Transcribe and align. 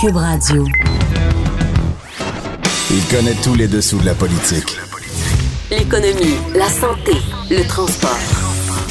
Cube 0.00 0.16
Radio. 0.16 0.64
Il 2.90 3.04
connaît 3.14 3.34
tous 3.44 3.54
les 3.54 3.68
dessous 3.68 3.98
de 3.98 4.06
la 4.06 4.14
politique. 4.14 4.78
L'économie, 5.70 6.36
la 6.54 6.70
santé, 6.70 7.12
le 7.50 7.62
transport. 7.68 8.16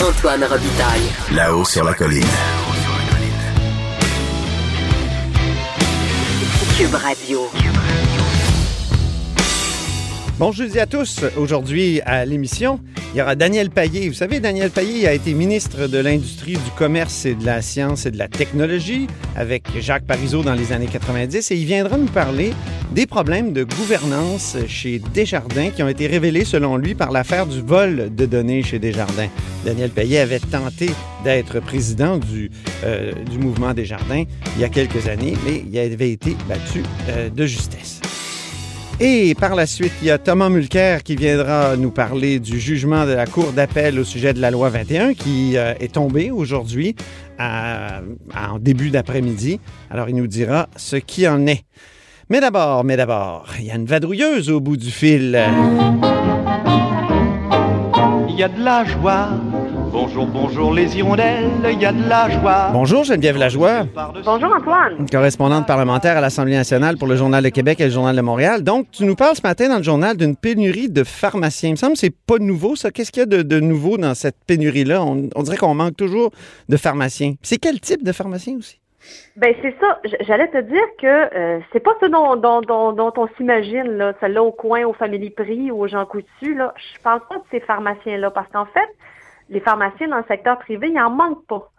Antoine 0.08 0.44
Robitaille. 0.44 1.10
Là-haut 1.34 1.66
sur 1.66 1.84
la 1.84 1.96
colline. 1.96 2.22
Cube 6.78 6.94
Radio. 6.94 7.40
Bonjour 10.38 10.68
à 10.80 10.86
tous. 10.86 11.22
Aujourd'hui 11.38 12.02
à 12.02 12.24
l'émission, 12.24 12.80
il 13.14 13.18
y 13.18 13.22
aura 13.22 13.36
Daniel 13.36 13.70
Payet. 13.70 14.08
Vous 14.08 14.14
savez, 14.14 14.40
Daniel 14.40 14.70
Payet 14.70 15.08
a 15.08 15.14
été 15.14 15.34
ministre 15.34 15.88
de 15.88 15.98
l'Industrie, 15.98 16.54
du 16.54 16.72
Commerce 16.78 17.26
et 17.26 17.34
de 17.34 17.46
la 17.46 17.62
Science 17.62 18.06
et 18.06 18.12
de 18.12 18.18
la 18.18 18.28
Technologie 18.28 19.08
avec 19.36 19.64
Jacques 19.80 20.06
Parizeau 20.06 20.44
dans 20.44 20.54
les 20.54 20.72
années 20.74 20.88
90 20.88 21.52
et 21.52 21.56
il 21.56 21.66
viendra 21.66 21.98
nous 21.98 22.08
parler 22.08 22.54
des 22.92 23.08
problèmes 23.08 23.54
de 23.54 23.64
gouvernance 23.64 24.58
chez 24.68 25.02
Desjardins 25.14 25.70
qui 25.70 25.82
ont 25.82 25.88
été 25.88 26.08
révélés 26.08 26.46
selon 26.46 26.78
lui 26.78 26.96
par 26.96 27.12
l'affaire 27.12 27.48
du 27.48 27.62
vol 27.62 28.14
de 28.14 28.26
données 28.26 28.64
chez 28.64 28.80
Desjardins. 28.80 29.30
Daniel 29.66 29.90
Payet 29.90 30.20
avait 30.20 30.40
tenté 30.40 30.90
d'être 31.24 31.60
président 31.60 32.18
du, 32.18 32.52
euh, 32.84 33.12
du 33.30 33.40
mouvement 33.40 33.74
Desjardins 33.74 34.24
il 34.56 34.62
y 34.62 34.64
a 34.64 34.70
quelques 34.70 35.08
années, 35.08 35.34
mais 35.46 35.64
il 35.68 35.78
avait 35.80 36.12
été 36.12 36.36
battu 36.48 36.84
euh, 37.10 37.30
de 37.30 37.46
justesse. 37.46 37.99
Et 39.02 39.34
par 39.34 39.56
la 39.56 39.66
suite, 39.66 39.94
il 40.02 40.08
y 40.08 40.12
a 40.12 40.18
Thomas 40.18 40.50
Mulcair 40.50 41.04
qui 41.04 41.16
viendra 41.16 41.78
nous 41.78 41.90
parler 41.90 42.40
du 42.40 42.60
jugement 42.60 43.06
de 43.06 43.14
la 43.14 43.26
Cour 43.26 43.54
d'appel 43.54 43.98
au 43.98 44.04
sujet 44.04 44.34
de 44.34 44.42
la 44.42 44.52
loi 44.52 44.70
21 44.70 45.14
qui 45.14 45.56
euh, 45.56 45.74
est 45.80 45.94
tombé 45.94 46.32
aujourd'hui 46.32 46.96
en 47.40 48.60
début 48.60 48.90
d'après-midi. 48.90 49.62
Alors, 49.90 50.10
il 50.10 50.16
nous 50.16 50.28
dira 50.28 50.68
ce 50.76 50.98
qui 50.98 51.26
en 51.30 51.48
est. 51.48 51.64
Mais 52.30 52.42
d'abord, 52.42 52.84
mais 52.84 52.98
d'abord, 52.98 53.48
il 53.60 53.68
y 53.68 53.72
a 53.72 53.76
une 53.76 53.86
vadrouilleuse 53.86 54.50
au 54.50 54.60
bout 54.60 54.76
du 54.76 54.92
fil. 54.92 55.42
Il 58.28 58.36
y 58.36 58.44
a 58.44 58.50
de 58.50 58.62
la 58.62 58.84
joie. 58.84 59.30
Bonjour, 59.92 60.26
bonjour 60.28 60.74
les 60.74 60.98
hirondelles, 60.98 61.50
il 61.72 61.82
y 61.82 61.86
a 61.86 61.92
de 61.92 62.08
la 62.08 62.30
joie. 62.30 62.70
Bonjour 62.72 63.04
Geneviève 63.04 63.38
Lajoie, 63.38 63.84
Bonjour 64.24 64.54
Antoine. 64.54 65.06
correspondante 65.12 65.66
parlementaire 65.68 66.18
à 66.18 66.22
l'Assemblée 66.22 66.56
nationale 66.56 66.98
pour 66.98 67.08
le 67.08 67.16
Journal 67.16 67.44
de 67.44 67.50
Québec 67.50 67.80
et 67.80 67.86
le 67.86 67.90
Journal 67.90 68.16
de 68.16 68.22
Montréal. 68.22 68.64
Donc, 68.64 68.92
tu 68.92 69.06
nous 69.06 69.16
parles 69.16 69.36
ce 69.36 69.42
matin 69.42 69.68
dans 69.70 69.78
le 69.78 69.84
journal 69.84 70.16
d'une 70.18 70.36
pénurie 70.36 70.90
de 70.90 71.04
pharmaciens. 71.04 71.70
Il 71.70 71.74
me 71.74 71.78
semble 71.78 71.94
que 71.94 72.00
c'est 72.00 72.16
pas 72.16 72.38
nouveau, 72.40 72.76
ça. 72.76 72.92
Qu'est-ce 72.92 73.12
qu'il 73.12 73.22
y 73.22 73.24
a 73.24 73.26
de, 73.26 73.42
de 73.42 73.60
nouveau 73.60 73.98
dans 73.98 74.14
cette 74.14 74.36
pénurie-là? 74.48 75.02
On, 75.04 75.30
on 75.36 75.44
dirait 75.44 75.58
qu'on 75.58 75.74
manque 75.74 75.96
toujours 75.98 76.32
de 76.68 76.78
pharmaciens. 76.78 77.34
C'est 77.42 77.58
quel 77.58 77.80
type 77.80 78.04
de 78.04 78.12
pharmacien 78.12 78.58
aussi? 78.58 78.80
Ben 79.38 79.56
c'est 79.62 79.74
ça. 79.80 80.00
J'allais 80.28 80.50
te 80.50 80.62
dire 80.62 80.84
que 81.02 81.08
euh, 81.36 81.60
c'est 81.72 81.80
pas 81.80 81.92
ce 82.02 82.06
dont, 82.08 82.36
dont, 82.36 82.62
dont, 82.62 82.92
dont 82.92 83.14
on 83.18 83.28
s'imagine 83.38 83.98
là, 83.98 84.14
celle-là 84.20 84.44
au 84.44 84.52
coin, 84.52 84.84
au 84.86 84.94
Family 84.94 85.30
Prix 85.30 85.72
ou 85.72 85.84
aux 85.84 85.88
gens 85.88 86.06
coutus 86.06 86.56
là. 86.56 86.74
Je 86.76 87.02
parle 87.02 87.22
pas 87.30 87.38
de 87.38 87.44
ces 87.50 87.62
pharmaciens-là 87.62 88.30
parce 88.32 88.50
qu'en 88.52 88.66
fait, 88.66 88.90
les 89.50 89.60
pharmaciens 89.60 90.08
dans 90.08 90.18
le 90.18 90.26
secteur 90.28 90.58
privé, 90.60 90.90
il 90.90 91.00
en 91.00 91.10
manque 91.10 91.46
pas. 91.48 91.70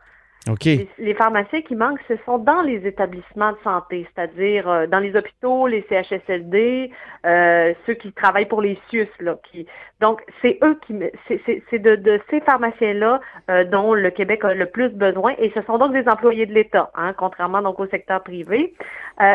OK. 0.49 0.65
Les, 0.65 0.89
les 0.99 1.13
pharmaciens 1.15 1.61
qui 1.61 1.77
manquent, 1.77 2.01
ce 2.09 2.15
sont 2.25 2.39
dans 2.39 2.63
les 2.63 2.87
établissements 2.87 3.53
de 3.53 3.59
santé, 3.63 4.09
c'est-à-dire 4.15 4.67
euh, 4.71 4.87
dans 4.87 4.99
les 4.99 5.15
hôpitaux, 5.15 5.67
les 5.67 5.85
CHSLD, 5.91 6.91
euh, 7.27 7.75
ceux 7.85 7.93
qui 7.93 8.11
travaillent 8.15 8.47
pour 8.49 8.63
les 8.63 8.79
CIUS. 8.89 9.07
Là, 9.21 9.37
qui... 9.45 9.67
Donc, 10.01 10.23
c'est 10.41 10.59
eux 10.63 10.79
qui... 10.87 10.99
c'est- 11.29 11.79
de, 11.79 11.95
de 11.95 12.19
ces 12.31 12.41
pharmaciens-là 12.41 13.21
euh, 13.51 13.65
dont 13.65 13.93
le 13.93 14.09
Québec 14.11 14.43
a 14.45 14.55
le 14.55 14.65
plus 14.65 14.89
besoin, 14.89 15.35
et 15.39 15.51
ce 15.55 15.61
sont 15.63 15.77
donc 15.77 15.93
des 15.93 16.09
employés 16.09 16.47
de 16.47 16.55
l'État, 16.55 16.91
hein, 16.95 17.13
contrairement 17.13 17.61
donc 17.61 17.79
au 17.79 17.87
secteur 17.89 18.23
privé. 18.23 18.73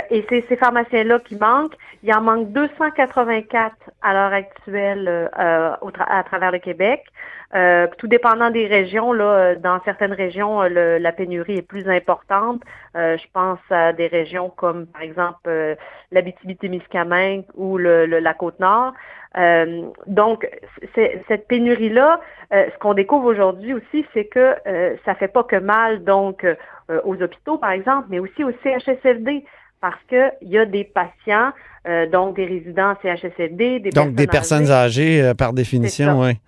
Et 0.09 0.25
c'est 0.29 0.43
ces 0.49 0.55
pharmaciens-là 0.55 1.19
qui 1.19 1.35
manquent. 1.35 1.75
Il 2.01 2.11
en 2.15 2.21
manque 2.21 2.51
284 2.51 3.75
à 4.01 4.13
l'heure 4.13 4.33
actuelle 4.33 5.29
au 5.81 5.91
tra- 5.91 6.07
à 6.09 6.23
travers 6.23 6.51
le 6.51 6.57
Québec. 6.57 7.03
Euh, 7.55 7.87
tout 7.97 8.07
dépendant 8.07 8.49
des 8.49 8.67
régions, 8.67 9.13
là, 9.13 9.23
euh, 9.23 9.55
dans 9.55 9.79
certaines 9.85 10.11
régions, 10.13 10.61
euh, 10.61 10.67
le- 10.69 10.97
la 10.97 11.11
pénurie 11.13 11.57
est 11.57 11.61
plus 11.61 11.87
importante. 11.89 12.61
Euh, 12.97 13.17
je 13.17 13.23
pense 13.33 13.59
à 13.69 13.93
des 13.93 14.07
régions 14.07 14.49
comme, 14.49 14.87
par 14.87 15.01
exemple, 15.01 15.39
euh, 15.47 15.75
l'Abitibi-Témiscamingue 16.11 17.43
ou 17.55 17.77
le, 17.77 18.05
le- 18.05 18.19
la 18.19 18.33
Côte-Nord. 18.33 18.93
Euh, 19.37 19.83
donc, 20.07 20.47
cette 20.95 21.47
pénurie-là, 21.47 22.19
euh, 22.53 22.65
ce 22.73 22.77
qu'on 22.79 22.93
découvre 22.93 23.25
aujourd'hui 23.27 23.73
aussi, 23.73 24.05
c'est 24.13 24.25
que 24.25 24.55
euh, 24.67 24.95
ça 25.05 25.15
fait 25.15 25.27
pas 25.27 25.43
que 25.43 25.57
mal 25.57 26.03
donc 26.03 26.43
euh, 26.45 26.55
aux 27.03 27.21
hôpitaux, 27.21 27.57
par 27.57 27.71
exemple, 27.71 28.07
mais 28.09 28.19
aussi 28.19 28.43
aux 28.43 28.51
CHSLD, 28.63 29.43
parce 29.81 30.01
qu'il 30.07 30.31
y 30.49 30.57
a 30.57 30.65
des 30.65 30.83
patients, 30.85 31.51
euh, 31.87 32.07
donc 32.07 32.35
des 32.37 32.45
résidents 32.45 32.95
CHSLD, 33.01 33.79
des 33.81 33.89
Donc, 33.91 34.13
des 34.13 34.27
personnes 34.27 34.71
âgées, 34.71 35.19
âgées, 35.19 35.21
euh, 35.23 35.33
par 35.33 35.53
définition, 35.53 36.21
ça. 36.21 36.27
oui. 36.27 36.39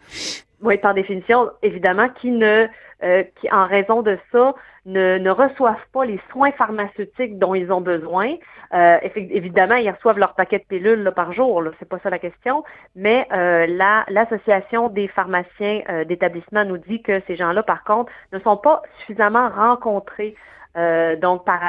Oui, 0.61 0.77
par 0.77 0.93
définition, 0.93 1.49
évidemment, 1.61 2.09
qui 2.09 2.31
ne, 2.31 2.67
euh, 3.03 3.23
qui 3.35 3.51
en 3.51 3.67
raison 3.67 4.01
de 4.01 4.17
ça, 4.31 4.55
ne, 4.85 5.17
ne 5.17 5.29
reçoivent 5.29 5.85
pas 5.93 6.05
les 6.05 6.19
soins 6.31 6.51
pharmaceutiques 6.53 7.37
dont 7.37 7.53
ils 7.53 7.71
ont 7.71 7.81
besoin. 7.81 8.35
Euh, 8.73 8.97
évidemment, 9.15 9.75
ils 9.75 9.89
reçoivent 9.89 10.17
leur 10.17 10.33
paquet 10.33 10.59
de 10.59 10.63
pilules 10.63 11.03
là, 11.03 11.11
par 11.11 11.31
jour, 11.33 11.63
c'est 11.79 11.87
pas 11.87 11.99
ça 11.99 12.09
la 12.09 12.19
question. 12.19 12.63
Mais 12.95 13.27
euh, 13.33 13.67
la- 13.67 14.05
l'association 14.09 14.89
des 14.89 15.07
pharmaciens 15.09 15.81
euh, 15.89 16.05
d'établissement 16.05 16.65
nous 16.65 16.77
dit 16.77 17.01
que 17.01 17.21
ces 17.27 17.35
gens-là, 17.35 17.63
par 17.63 17.83
contre, 17.83 18.11
ne 18.33 18.39
sont 18.39 18.57
pas 18.57 18.81
suffisamment 18.99 19.49
rencontrés. 19.49 20.35
Euh, 20.77 21.15
donc, 21.15 21.43
par, 21.43 21.59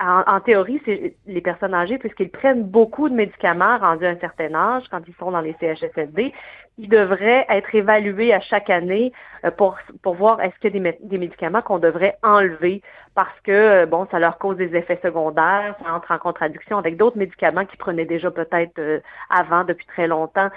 en, 0.00 0.22
en 0.26 0.40
théorie, 0.40 0.80
c'est 0.84 1.16
les 1.26 1.40
personnes 1.40 1.74
âgées, 1.74 1.98
puisqu'ils 1.98 2.30
prennent 2.30 2.62
beaucoup 2.62 3.08
de 3.08 3.14
médicaments 3.14 3.76
rendus 3.78 4.06
à 4.06 4.10
un 4.10 4.18
certain 4.20 4.54
âge 4.54 4.84
quand 4.90 5.00
ils 5.08 5.14
sont 5.14 5.32
dans 5.32 5.40
les 5.40 5.56
CHSLD, 5.58 6.32
ils 6.78 6.88
devraient 6.88 7.46
être 7.48 7.74
évalués 7.74 8.32
à 8.32 8.40
chaque 8.40 8.68
année 8.70 9.12
euh, 9.44 9.50
pour, 9.50 9.76
pour 10.02 10.14
voir 10.14 10.40
est-ce 10.40 10.54
qu'il 10.60 10.74
y 10.74 10.76
a 10.76 10.80
des, 10.80 10.90
mé- 10.90 10.98
des 11.02 11.18
médicaments 11.18 11.62
qu'on 11.62 11.78
devrait 11.78 12.16
enlever 12.22 12.82
parce 13.14 13.38
que, 13.44 13.52
euh, 13.52 13.86
bon, 13.86 14.08
ça 14.10 14.18
leur 14.18 14.38
cause 14.38 14.56
des 14.56 14.74
effets 14.74 14.98
secondaires, 15.00 15.76
ça 15.84 15.94
entre 15.94 16.10
en 16.10 16.18
contradiction 16.18 16.78
avec 16.78 16.96
d'autres 16.96 17.16
médicaments 17.16 17.64
qu'ils 17.64 17.78
prenaient 17.78 18.06
déjà 18.06 18.28
peut-être 18.32 18.76
euh, 18.80 18.98
avant, 19.30 19.62
depuis 19.62 19.86
très 19.86 20.08
longtemps. 20.08 20.48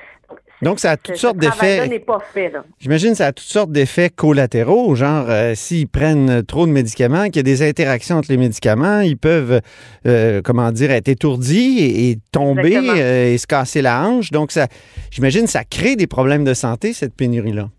Donc, 0.63 0.79
ça 0.79 0.91
a 0.91 0.97
toutes 0.97 1.15
ce 1.15 1.21
sortes 1.21 1.37
d'effets. 1.37 1.87
n'est 1.87 1.99
pas 1.99 2.17
fait, 2.19 2.49
là. 2.49 2.63
J'imagine 2.79 3.13
ça 3.13 3.27
a 3.27 3.31
toutes 3.31 3.45
sortes 3.45 3.71
d'effets 3.71 4.09
collatéraux, 4.09 4.95
genre 4.95 5.27
euh, 5.29 5.53
s'ils 5.53 5.87
prennent 5.87 6.43
trop 6.43 6.65
de 6.65 6.71
médicaments, 6.71 7.25
qu'il 7.25 7.35
y 7.35 7.39
a 7.39 7.43
des 7.43 7.61
interactions 7.61 8.15
entre 8.17 8.31
les 8.31 8.37
médicaments, 8.37 9.01
ils 9.01 9.17
peuvent, 9.19 9.61
euh, 10.07 10.41
comment 10.43 10.71
dire, 10.71 10.89
être 10.89 11.09
étourdis 11.09 11.77
et, 11.79 12.09
et 12.09 12.17
tomber 12.31 12.75
euh, 12.75 13.33
et 13.33 13.37
se 13.37 13.45
casser 13.45 13.83
la 13.83 14.01
hanche. 14.01 14.31
Donc, 14.31 14.51
ça, 14.51 14.65
j'imagine 15.11 15.43
que 15.43 15.51
ça 15.51 15.63
crée 15.63 15.95
des 15.95 16.06
problèmes 16.07 16.43
de 16.43 16.53
santé, 16.53 16.93
cette 16.93 17.15
pénurie-là? 17.15 17.69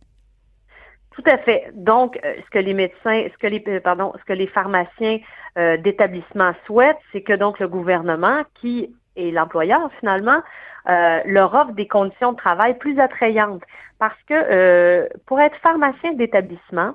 Tout 1.13 1.25
à 1.27 1.39
fait. 1.39 1.71
Donc, 1.75 2.19
euh, 2.25 2.35
ce 2.45 2.51
que 2.51 2.59
les 2.59 2.75
médecins, 2.75 3.25
ce 3.33 3.39
que 3.39 3.47
les, 3.49 3.63
euh, 3.67 3.81
pardon, 3.81 4.13
ce 4.19 4.25
que 4.25 4.33
les 4.33 4.47
pharmaciens 4.47 5.19
euh, 5.57 5.77
d'établissement 5.79 6.53
souhaitent, 6.67 6.99
c'est 7.13 7.23
que 7.23 7.33
donc 7.33 7.59
le 7.59 7.67
gouvernement, 7.67 8.43
qui 8.61 8.95
est 9.17 9.31
l'employeur 9.33 9.91
finalement, 9.99 10.41
euh, 10.89 11.21
leur 11.25 11.53
offre 11.55 11.73
des 11.73 11.89
conditions 11.89 12.33
de 12.33 12.37
travail 12.37 12.79
plus 12.79 12.99
attrayantes. 13.01 13.63
Parce 13.99 14.17
que 14.29 14.35
euh, 14.35 15.09
pour 15.27 15.41
être 15.41 15.57
pharmacien 15.61 16.13
d'établissement, 16.13 16.95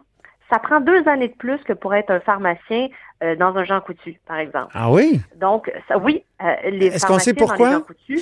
ça 0.50 0.60
prend 0.60 0.80
deux 0.80 1.06
années 1.08 1.28
de 1.28 1.36
plus 1.36 1.58
que 1.64 1.74
pour 1.74 1.94
être 1.94 2.10
un 2.12 2.22
pharmacien 2.22 2.88
euh, 3.24 3.36
dans 3.36 3.58
un 3.58 3.66
Jean 3.66 3.82
Coutu, 3.82 4.22
par 4.26 4.38
exemple. 4.38 4.72
Ah 4.74 4.90
oui? 4.90 5.20
Donc, 5.36 5.70
ça, 5.90 5.98
oui, 5.98 6.24
euh, 6.42 6.70
les 6.70 6.88
Est-ce 6.88 7.06
qu'on 7.06 7.20
sait 7.20 7.34
pharmaciens 7.34 7.34
dans 7.34 7.46
pourquoi? 7.48 7.68
les 7.68 7.74
Jean 7.74 7.82
Coutu, 7.82 8.20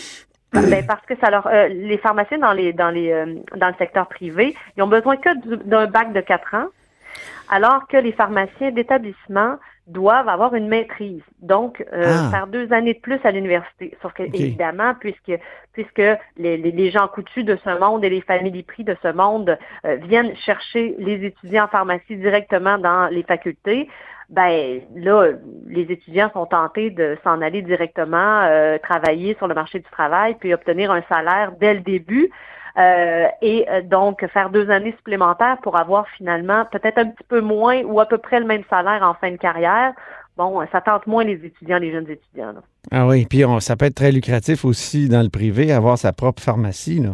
ben, 0.53 0.85
parce 0.85 1.06
que 1.06 1.16
ça 1.22 1.29
leur, 1.29 1.47
euh, 1.47 1.67
les 1.69 1.97
pharmaciens 1.97 2.38
dans 2.39 2.53
les 2.53 2.73
dans 2.73 2.89
les 2.89 3.12
euh, 3.12 3.35
dans 3.56 3.67
le 3.69 3.75
secteur 3.78 4.07
privé, 4.07 4.56
ils 4.75 4.84
ont 4.84 4.88
besoin 4.88 5.16
que 5.17 5.34
du- 5.41 5.63
d'un 5.66 5.88
bac 5.88 6.12
de 6.13 6.22
quatre 6.22 6.53
ans, 6.56 6.67
alors 7.50 7.88
que 7.88 7.97
les 7.97 8.12
pharmaciens 8.12 8.72
d'établissement 8.72 9.56
doivent 9.88 10.29
avoir 10.29 10.53
une 10.56 10.67
maîtrise, 10.67 11.24
donc 11.42 11.83
euh, 11.94 12.03
Ah. 12.06 12.30
faire 12.31 12.48
deux 12.48 12.71
années 12.71 12.94
de 12.94 13.00
plus 13.00 13.19
à 13.24 13.31
l'université. 13.31 13.98
Sauf 14.01 14.13
que 14.13 14.24
évidemment, 14.24 14.94
puisque 15.00 15.33
puisque 15.74 15.98
les, 16.38 16.57
les, 16.57 16.71
les 16.71 16.92
gens 16.92 17.07
coutus 17.07 17.44
de 17.45 17.57
ce 17.63 17.80
monde 17.80 18.04
et 18.06 18.09
les 18.09 18.21
familles 18.21 18.63
prix 18.63 18.83
de 18.83 18.95
ce 19.01 19.12
monde 19.12 19.57
euh, 19.86 19.95
viennent 19.95 20.36
chercher 20.36 20.95
les 21.00 21.25
étudiants 21.25 21.65
en 21.65 21.68
pharmacie 21.68 22.15
directement 22.18 22.77
dans 22.77 23.07
les 23.07 23.24
facultés, 23.24 23.89
ben 24.31 24.81
là, 24.95 25.28
les 25.68 25.83
étudiants 25.83 26.31
sont 26.33 26.45
tentés 26.45 26.89
de 26.89 27.18
s'en 27.24 27.42
aller 27.42 27.62
directement 27.62 28.42
euh, 28.44 28.78
travailler 28.80 29.36
sur 29.36 29.48
le 29.48 29.54
marché 29.54 29.80
du 29.80 29.89
travail, 29.92 30.36
puis 30.39 30.54
obtenir 30.54 30.92
un 30.92 31.01
salaire 31.10 31.51
dès 31.60 31.74
le 31.74 31.81
début. 31.81 32.31
euh, 32.78 33.28
et 33.42 33.68
euh, 33.69 33.81
donc 33.81 34.25
faire 34.28 34.50
deux 34.50 34.69
années 34.69 34.94
supplémentaires 34.98 35.57
pour 35.62 35.78
avoir 35.78 36.07
finalement 36.18 36.63
peut-être 36.72 36.98
un 37.00 37.07
petit 37.07 37.25
peu 37.28 37.42
moins 37.42 37.81
ou 37.83 38.00
à 38.00 38.06
peu 38.06 38.18
près 38.18 38.39
le 38.39 38.45
même 38.45 38.63
salaire 38.69 39.04
en 39.04 39.13
fin 39.16 39.31
de 39.31 39.36
carrière 39.36 39.94
bon, 40.38 40.60
ça 40.72 40.81
tente 40.81 41.06
moins 41.07 41.24
les 41.24 41.33
étudiants, 41.45 41.78
les 41.78 41.92
jeunes 41.92 42.10
étudiants. 42.10 42.54
là. 42.54 42.62
Ah 42.89 43.06
oui, 43.07 43.25
puis 43.30 43.45
on- 43.45 43.60
ça 43.60 43.75
peut 43.75 43.86
être 43.86 43.95
très 43.95 44.12
lucratif 44.12 44.66
aussi 44.66 45.07
dans 45.07 45.22
le 45.22 45.30
privé, 45.30 45.72
avoir 45.72 45.98
sa 46.00 46.13
propre 46.13 46.42
pharmacie. 46.42 47.00
Là. 47.00 47.13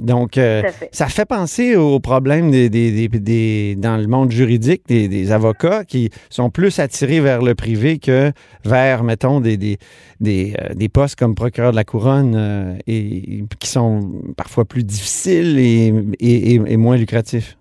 Donc, 0.00 0.36
euh, 0.36 0.62
fait. 0.64 0.88
ça 0.90 1.06
fait 1.06 1.24
penser 1.26 1.76
aux 1.76 2.00
problèmes 2.00 2.50
des, 2.50 2.68
des- 2.68 2.90
des- 3.08 3.20
des- 3.20 3.76
dans 3.76 3.96
le 3.96 4.08
monde 4.08 4.32
juridique 4.32 4.82
des, 4.88 5.06
des 5.08 5.30
avocats 5.30 5.84
qui 5.84 6.10
sont 6.28 6.50
plus 6.50 6.80
attirés 6.80 7.20
vers 7.20 7.40
le 7.40 7.54
privé 7.54 7.98
que 7.98 8.32
vers, 8.64 9.04
mettons, 9.04 9.40
des, 9.40 9.56
des, 9.56 9.78
des, 10.18 10.54
euh, 10.60 10.74
des 10.74 10.88
postes 10.88 11.16
comme 11.16 11.36
procureur 11.36 11.70
de 11.70 11.76
la 11.76 11.84
couronne 11.84 12.34
euh, 12.36 12.76
et, 12.88 13.44
qui 13.60 13.68
sont 13.68 14.10
parfois 14.36 14.64
plus 14.64 14.82
difficiles 14.82 15.58
et, 15.58 15.92
et- 16.18 16.54
et- 16.54 16.60
et 16.72 16.76
moins 16.76 16.96
lucratifs. 16.96 17.56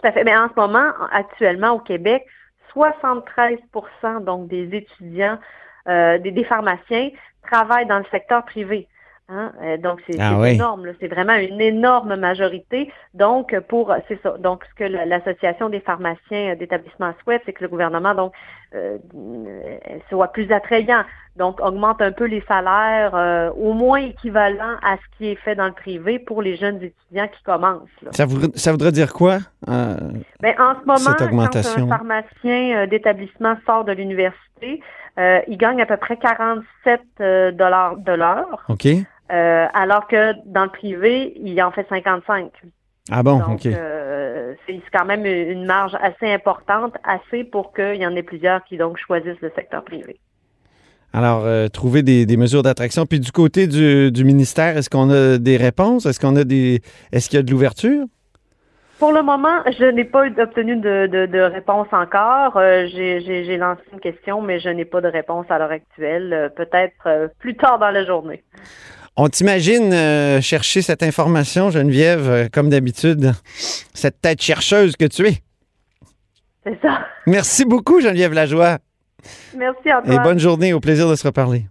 Tout 0.00 0.08
à 0.08 0.12
fait. 0.12 0.24
Mais 0.24 0.36
en 0.36 0.48
ce 0.48 0.58
moment, 0.60 0.88
actuellement 1.12 1.74
au 1.74 1.78
Québec, 1.80 2.24
73 2.76 3.58
donc 4.20 4.48
des 4.48 4.76
étudiants, 4.76 5.38
euh, 5.88 6.18
des, 6.18 6.30
des 6.30 6.44
pharmaciens 6.44 7.10
travaillent 7.42 7.86
dans 7.86 7.98
le 7.98 8.04
secteur 8.10 8.44
privé. 8.44 8.86
Hein? 9.28 9.52
Euh, 9.60 9.76
donc 9.76 10.00
c'est 10.06 10.20
Ah 10.20 10.38
oui. 10.38 10.50
énorme, 10.54 10.86
c'est 11.00 11.08
vraiment 11.08 11.34
une 11.34 11.60
énorme 11.60 12.14
majorité. 12.14 12.92
Donc 13.14 13.58
pour 13.68 13.92
c'est 14.06 14.20
ça. 14.22 14.36
Donc 14.38 14.64
ce 14.70 14.74
que 14.76 14.84
l'association 14.84 15.68
des 15.68 15.80
pharmaciens 15.80 16.52
euh, 16.52 16.54
d'établissement 16.54 17.12
souhaite, 17.24 17.42
c'est 17.44 17.52
que 17.52 17.64
le 17.64 17.68
gouvernement 17.68 18.14
donc 18.14 18.32
euh, 18.74 18.98
euh, 19.16 19.78
soit 20.08 20.28
plus 20.28 20.50
attrayant, 20.52 21.02
donc 21.34 21.60
augmente 21.60 22.00
un 22.02 22.12
peu 22.12 22.24
les 22.24 22.42
salaires, 22.46 23.14
euh, 23.14 23.50
au 23.56 23.72
moins 23.72 23.98
équivalent 23.98 24.76
à 24.82 24.96
ce 24.96 25.16
qui 25.18 25.28
est 25.28 25.36
fait 25.36 25.56
dans 25.56 25.66
le 25.66 25.72
privé 25.72 26.20
pour 26.20 26.40
les 26.40 26.56
jeunes 26.56 26.76
étudiants 26.82 27.28
qui 27.28 27.42
commencent. 27.42 27.88
là. 28.02 28.10
Ça 28.12 28.26
voudrait, 28.26 28.48
ça 28.54 28.70
voudrait 28.70 28.92
dire 28.92 29.12
quoi? 29.12 29.38
Ben, 29.66 30.54
en 30.58 30.74
ce 30.80 30.84
moment, 30.84 30.98
Cette 30.98 31.30
quand 31.30 31.56
un 31.56 31.88
pharmacien 31.88 32.86
d'établissement 32.86 33.56
sort 33.66 33.84
de 33.84 33.92
l'université, 33.92 34.80
il 35.18 35.56
gagne 35.56 35.80
à 35.80 35.86
peu 35.86 35.96
près 35.96 36.16
47 36.16 37.00
euh, 37.20 37.52
dollars 37.52 37.96
de 37.96 38.12
l'heure, 38.12 38.64
OK? 38.68 38.86
Euh, 39.32 39.66
alors 39.74 40.06
que 40.06 40.32
dans 40.46 40.64
le 40.64 40.70
privé, 40.70 41.32
il 41.42 41.60
en 41.62 41.70
fait 41.72 41.86
55. 41.88 42.50
Ah 43.10 43.22
bon, 43.22 43.38
Donc, 43.38 43.48
OK. 43.56 43.66
euh, 43.66 44.54
c'est 44.66 44.80
quand 44.92 45.04
même 45.04 45.24
une 45.26 45.64
marge 45.64 45.96
assez 46.00 46.32
importante, 46.32 46.94
assez 47.04 47.44
pour 47.44 47.72
qu'il 47.72 47.96
y 47.96 48.06
en 48.06 48.14
ait 48.16 48.22
plusieurs 48.22 48.64
qui 48.64 48.76
donc 48.76 48.98
choisissent 48.98 49.40
le 49.40 49.52
secteur 49.54 49.84
privé. 49.84 50.18
Alors, 51.12 51.44
euh, 51.44 51.68
trouver 51.68 52.02
des, 52.02 52.26
des 52.26 52.36
mesures 52.36 52.62
d'attraction. 52.62 53.06
Puis 53.06 53.20
du 53.20 53.32
côté 53.32 53.66
du, 53.68 54.10
du 54.12 54.24
ministère, 54.24 54.76
est-ce 54.76 54.90
qu'on 54.90 55.08
a 55.10 55.38
des 55.38 55.56
réponses? 55.56 56.04
Est-ce 56.04 56.20
qu'on 56.20 56.36
a 56.36 56.44
des. 56.44 56.82
Est-ce 57.12 57.30
qu'il 57.30 57.36
y 57.36 57.40
a 57.40 57.42
de 57.42 57.50
l'ouverture? 57.50 58.04
Pour 58.98 59.12
le 59.12 59.22
moment, 59.22 59.62
je 59.78 59.84
n'ai 59.84 60.04
pas 60.04 60.26
obtenu 60.26 60.76
de, 60.76 61.06
de- 61.06 61.26
de 61.26 61.38
réponse 61.40 61.86
encore. 61.92 62.56
Euh, 62.56 62.86
j'ai- 62.88 63.56
lancé 63.56 63.82
une 63.92 64.00
question, 64.00 64.40
mais 64.42 64.58
je 64.58 64.68
n'ai 64.70 64.84
pas 64.86 65.00
de 65.00 65.08
réponse 65.08 65.46
à 65.50 65.58
l'heure 65.58 65.70
actuelle. 65.70 66.32
Euh, 66.32 66.48
Peut-être 66.48 67.06
euh, 67.06 67.28
plus 67.38 67.56
tard 67.56 67.78
dans 67.78 67.90
la 67.90 68.04
journée. 68.04 68.42
On 69.18 69.28
t'imagine 69.28 69.92
euh, 69.94 70.40
chercher 70.42 70.82
cette 70.82 71.02
information, 71.02 71.70
Geneviève, 71.70 72.28
euh, 72.28 72.48
comme 72.52 72.68
d'habitude, 72.68 73.32
cette 73.94 74.20
tête 74.20 74.42
chercheuse 74.42 74.94
que 74.96 75.06
tu 75.06 75.26
es. 75.26 75.38
C'est 76.66 76.78
ça. 76.82 77.06
Merci 77.26 77.64
beaucoup, 77.64 78.00
Geneviève 78.00 78.34
Lajoie. 78.34 78.78
Merci 79.56 79.88
Et 79.88 79.92
Antoine. 79.92 80.22
bonne 80.22 80.38
journée. 80.38 80.72
Au 80.74 80.80
plaisir 80.80 81.08
de 81.08 81.14
se 81.16 81.26
reparler. 81.26 81.64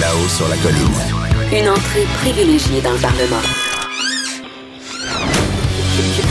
Là-haut 0.00 0.28
sur 0.28 0.48
la 0.48 0.56
colline. 0.56 1.62
Une 1.62 1.68
entrée 1.70 2.04
privilégiée 2.20 2.82
dans 2.82 2.92
le 2.92 2.98
Parlement. 3.00 3.40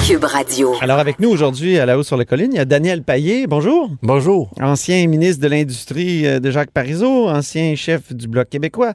Cube 0.07 0.23
Radio. 0.23 0.75
Alors, 0.81 0.99
avec 0.99 1.19
nous 1.19 1.29
aujourd'hui, 1.29 1.79
à 1.79 1.85
la 1.87 1.97
haut 1.97 2.03
sur 2.03 2.15
la 2.15 2.25
colline, 2.25 2.51
il 2.53 2.57
y 2.57 2.59
a 2.59 2.65
Daniel 2.65 3.01
Payet. 3.01 3.47
Bonjour. 3.47 3.89
Bonjour. 4.03 4.51
Ancien 4.61 5.07
ministre 5.07 5.41
de 5.41 5.47
l'Industrie 5.47 6.27
euh, 6.27 6.39
de 6.39 6.51
Jacques 6.51 6.69
Parizeau, 6.69 7.27
ancien 7.27 7.73
chef 7.73 8.13
du 8.13 8.27
Bloc 8.27 8.47
québécois 8.47 8.93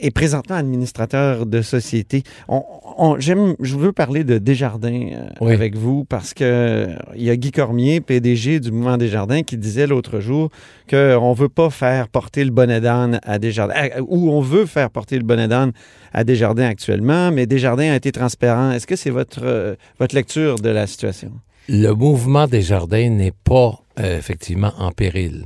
et 0.00 0.10
présentement 0.10 0.56
administrateur 0.56 1.46
de 1.46 1.62
société. 1.62 2.22
On, 2.48 2.62
on- 2.98 3.18
j'aime, 3.20 3.54
je 3.60 3.76
veux 3.76 3.92
parler 3.92 4.24
de 4.24 4.38
Desjardins 4.38 5.08
euh, 5.12 5.28
Oui. 5.40 5.52
avec 5.52 5.76
vous 5.76 6.04
parce 6.04 6.34
que 6.34 6.44
euh, 6.44 6.86
il 7.14 7.22
y 7.22 7.30
a 7.30 7.36
Guy 7.36 7.52
Cormier, 7.52 8.00
PDG 8.00 8.60
du 8.60 8.72
mouvement 8.72 8.96
Desjardins, 8.96 9.42
qui 9.42 9.56
disait 9.56 9.86
l'autre 9.86 10.20
jour 10.20 10.50
qu'on 10.88 11.30
ne 11.30 11.34
veut 11.34 11.48
pas 11.48 11.70
faire 11.70 12.08
porter 12.08 12.44
le 12.44 12.50
bonnet 12.50 12.80
d'âne 12.80 13.20
à 13.24 13.38
Desjardins, 13.38 13.74
à- 13.76 14.00
ou 14.02 14.30
on 14.30 14.40
veut 14.40 14.66
faire 14.66 14.90
porter 14.90 15.16
le 15.16 15.24
bonnet 15.24 15.48
d'âne 15.48 15.72
à 16.12 16.24
Desjardins 16.24 16.66
actuellement, 16.66 17.30
mais 17.30 17.46
Desjardins 17.46 17.92
a 17.92 17.96
été 17.96 18.10
transparent. 18.12 18.72
Est-ce 18.72 18.86
que 18.86 18.96
c'est 18.96 19.10
votre, 19.10 19.40
euh, 19.44 19.74
votre 19.98 20.14
lecture 20.14 20.56
de 20.56 20.70
la 20.70 20.86
situation? 20.86 21.30
Le 21.68 21.92
mouvement 21.92 22.46
des 22.48 22.62
jardins 22.62 23.10
n'est 23.10 23.32
pas 23.44 23.78
euh, 24.00 24.18
effectivement 24.18 24.72
en 24.78 24.90
péril. 24.90 25.44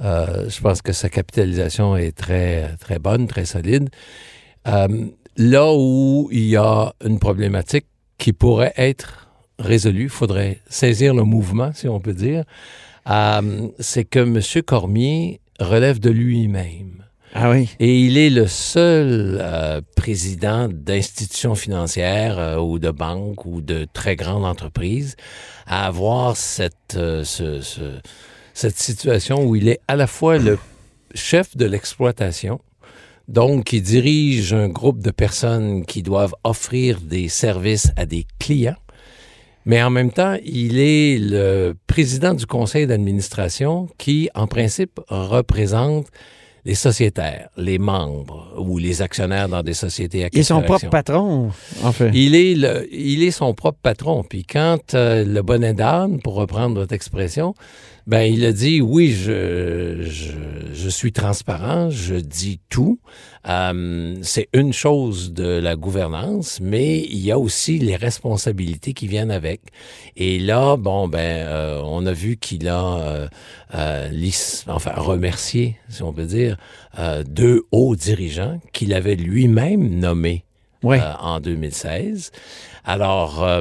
Euh, 0.00 0.48
je 0.48 0.60
pense 0.60 0.82
que 0.82 0.92
sa 0.92 1.08
capitalisation 1.08 1.96
est 1.96 2.12
très, 2.16 2.76
très 2.80 2.98
bonne, 2.98 3.26
très 3.26 3.44
solide. 3.44 3.90
Euh, 4.66 4.88
là 5.36 5.72
où 5.72 6.28
il 6.32 6.46
y 6.46 6.56
a 6.56 6.92
une 7.04 7.18
problématique 7.18 7.86
qui 8.18 8.32
pourrait 8.32 8.72
être 8.76 9.28
résolue, 9.58 10.04
il 10.04 10.08
faudrait 10.08 10.58
saisir 10.68 11.14
le 11.14 11.22
mouvement, 11.22 11.70
si 11.74 11.88
on 11.88 12.00
peut 12.00 12.14
dire, 12.14 12.44
euh, 13.10 13.68
c'est 13.78 14.04
que 14.04 14.20
M. 14.20 14.40
Cormier 14.64 15.40
relève 15.60 16.00
de 16.00 16.10
lui-même. 16.10 17.04
Ah 17.36 17.50
oui. 17.50 17.68
Et 17.80 18.00
il 18.00 18.16
est 18.16 18.30
le 18.30 18.46
seul 18.46 19.38
euh, 19.42 19.80
président 19.96 20.68
d'institutions 20.68 21.56
financières 21.56 22.38
euh, 22.38 22.58
ou 22.58 22.78
de 22.78 22.90
banques 22.90 23.44
ou 23.44 23.60
de 23.60 23.86
très 23.92 24.14
grandes 24.14 24.44
entreprises 24.44 25.16
à 25.66 25.86
avoir 25.86 26.36
cette, 26.36 26.92
ce- 26.96 27.60
ce- 27.60 28.00
cette 28.54 28.78
situation 28.78 29.44
où 29.44 29.56
il 29.56 29.68
est 29.68 29.80
à 29.88 29.96
la 29.96 30.06
fois 30.06 30.38
le 30.38 30.58
chef 31.14 31.56
de 31.56 31.66
l'exploitation, 31.66 32.60
donc 33.28 33.64
qui 33.64 33.82
dirige 33.82 34.54
un 34.54 34.68
groupe 34.68 35.00
de 35.00 35.10
personnes 35.10 35.84
qui 35.84 36.02
doivent 36.02 36.34
offrir 36.44 37.00
des 37.00 37.28
services 37.28 37.90
à 37.96 38.06
des 38.06 38.26
clients, 38.38 38.76
mais 39.66 39.82
en 39.82 39.90
même 39.90 40.12
temps, 40.12 40.36
il 40.44 40.78
est 40.78 41.18
le 41.18 41.74
président 41.86 42.34
du 42.34 42.46
conseil 42.46 42.86
d'administration 42.86 43.88
qui, 43.98 44.28
en 44.34 44.46
principe, 44.46 45.00
représente 45.08 46.08
les 46.66 46.74
sociétaires, 46.74 47.48
les 47.56 47.78
membres 47.78 48.54
ou 48.58 48.78
les 48.78 49.02
actionnaires 49.02 49.48
dans 49.48 49.62
des 49.62 49.74
sociétés 49.74 50.24
à 50.24 50.28
Il 50.32 50.40
est 50.40 50.44
son 50.44 50.62
propre 50.62 50.88
patron, 50.88 51.50
en 51.82 51.92
fait. 51.92 52.10
Il 52.14 52.34
est, 52.34 52.54
le, 52.54 52.88
il 52.92 53.22
est 53.22 53.30
son 53.30 53.52
propre 53.52 53.78
patron. 53.82 54.22
Puis 54.22 54.44
quand 54.44 54.94
euh, 54.94 55.24
le 55.24 55.42
bonnet 55.42 55.74
d'âne, 55.74 56.20
pour 56.20 56.34
reprendre 56.34 56.76
votre 56.76 56.94
expression, 56.94 57.54
ben 58.06 58.22
il 58.22 58.44
a 58.44 58.52
dit 58.52 58.80
oui, 58.80 59.12
je, 59.12 60.02
je, 60.02 60.32
je 60.72 60.88
suis 60.88 61.12
transparent, 61.12 61.90
je 61.90 62.16
dis 62.16 62.60
tout. 62.68 62.98
Euh, 63.48 64.16
c'est 64.22 64.48
une 64.52 64.72
chose 64.72 65.32
de 65.32 65.46
la 65.46 65.76
gouvernance, 65.76 66.60
mais 66.60 67.00
il 67.00 67.18
y 67.18 67.32
a 67.32 67.38
aussi 67.38 67.78
les 67.78 67.96
responsabilités 67.96 68.92
qui 68.92 69.06
viennent 69.06 69.30
avec. 69.30 69.60
Et 70.16 70.38
là, 70.38 70.76
bon 70.76 71.08
ben, 71.08 71.46
euh, 71.46 71.80
on 71.84 72.04
a 72.06 72.12
vu 72.12 72.36
qu'il 72.36 72.68
a 72.68 72.98
euh, 72.98 73.28
euh, 73.74 74.30
enfin 74.68 74.92
remercié, 74.96 75.76
si 75.88 76.02
on 76.02 76.12
peut 76.12 76.26
dire, 76.26 76.56
euh, 76.98 77.22
deux 77.26 77.62
hauts 77.72 77.96
dirigeants 77.96 78.60
qu'il 78.72 78.92
avait 78.92 79.16
lui-même 79.16 79.98
nommés 79.98 80.44
euh, 80.84 81.12
en 81.20 81.40
2016. 81.40 82.30
Alors, 82.84 83.42
euh, 83.42 83.60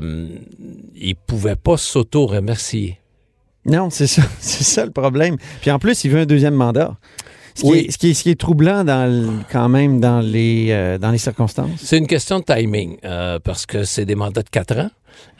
il 0.95 1.15
pouvait 1.15 1.55
pas 1.55 1.77
s'auto-remercier. 1.77 2.99
Non, 3.65 3.89
c'est 3.89 4.07
ça, 4.07 4.21
c'est 4.39 4.63
ça 4.63 4.85
le 4.85 4.91
problème. 4.91 5.37
Puis 5.61 5.71
en 5.71 5.79
plus, 5.79 6.03
il 6.03 6.11
veut 6.11 6.21
un 6.21 6.25
deuxième 6.25 6.55
mandat. 6.55 6.95
Ce 7.55 7.61
qui, 7.61 7.67
est, 7.73 7.91
ce 7.91 7.97
qui 7.99 8.09
est- 8.09 8.13
ce 8.15 8.23
qui 8.23 8.29
est 8.31 8.39
troublant 8.39 8.83
dans 8.83 9.07
le- 9.11 9.29
quand 9.51 9.69
même 9.69 9.99
dans 9.99 10.21
les, 10.21 10.67
euh, 10.71 10.97
dans 10.97 11.11
les 11.11 11.19
circonstances. 11.19 11.69
C'est 11.77 11.99
une 11.99 12.07
question 12.07 12.39
de 12.39 12.43
timing, 12.43 12.97
euh, 13.05 13.37
parce 13.43 13.67
que 13.67 13.83
c'est 13.83 14.05
des 14.05 14.15
mandats 14.15 14.41
de 14.41 14.49
quatre 14.49 14.75
ans. 14.75 14.89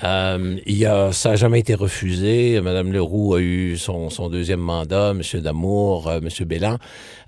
Euh, 0.03 0.57
il 0.65 0.85
a, 0.85 1.11
ça 1.13 1.29
n'a 1.31 1.35
jamais 1.35 1.59
été 1.59 1.75
refusé. 1.75 2.59
Madame 2.61 2.91
Leroux 2.91 3.35
a 3.35 3.39
eu 3.39 3.77
son, 3.77 4.09
son 4.09 4.29
deuxième 4.29 4.59
mandat, 4.59 5.13
Monsieur 5.13 5.39
Damour, 5.39 6.07
euh, 6.07 6.19
Monsieur 6.21 6.45
Bélan. 6.45 6.77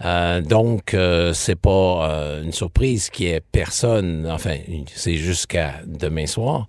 Euh, 0.04 0.42
donc, 0.42 0.94
euh, 0.94 1.32
c'est 1.34 1.56
pas 1.56 2.10
euh, 2.12 2.44
une 2.44 2.52
surprise 2.52 3.10
qu'il 3.10 3.28
y 3.28 3.30
ait 3.30 3.42
personne. 3.52 4.28
Enfin, 4.30 4.58
c'est 4.94 5.16
jusqu'à 5.16 5.75
demain 5.86 6.25
soir 6.28 6.68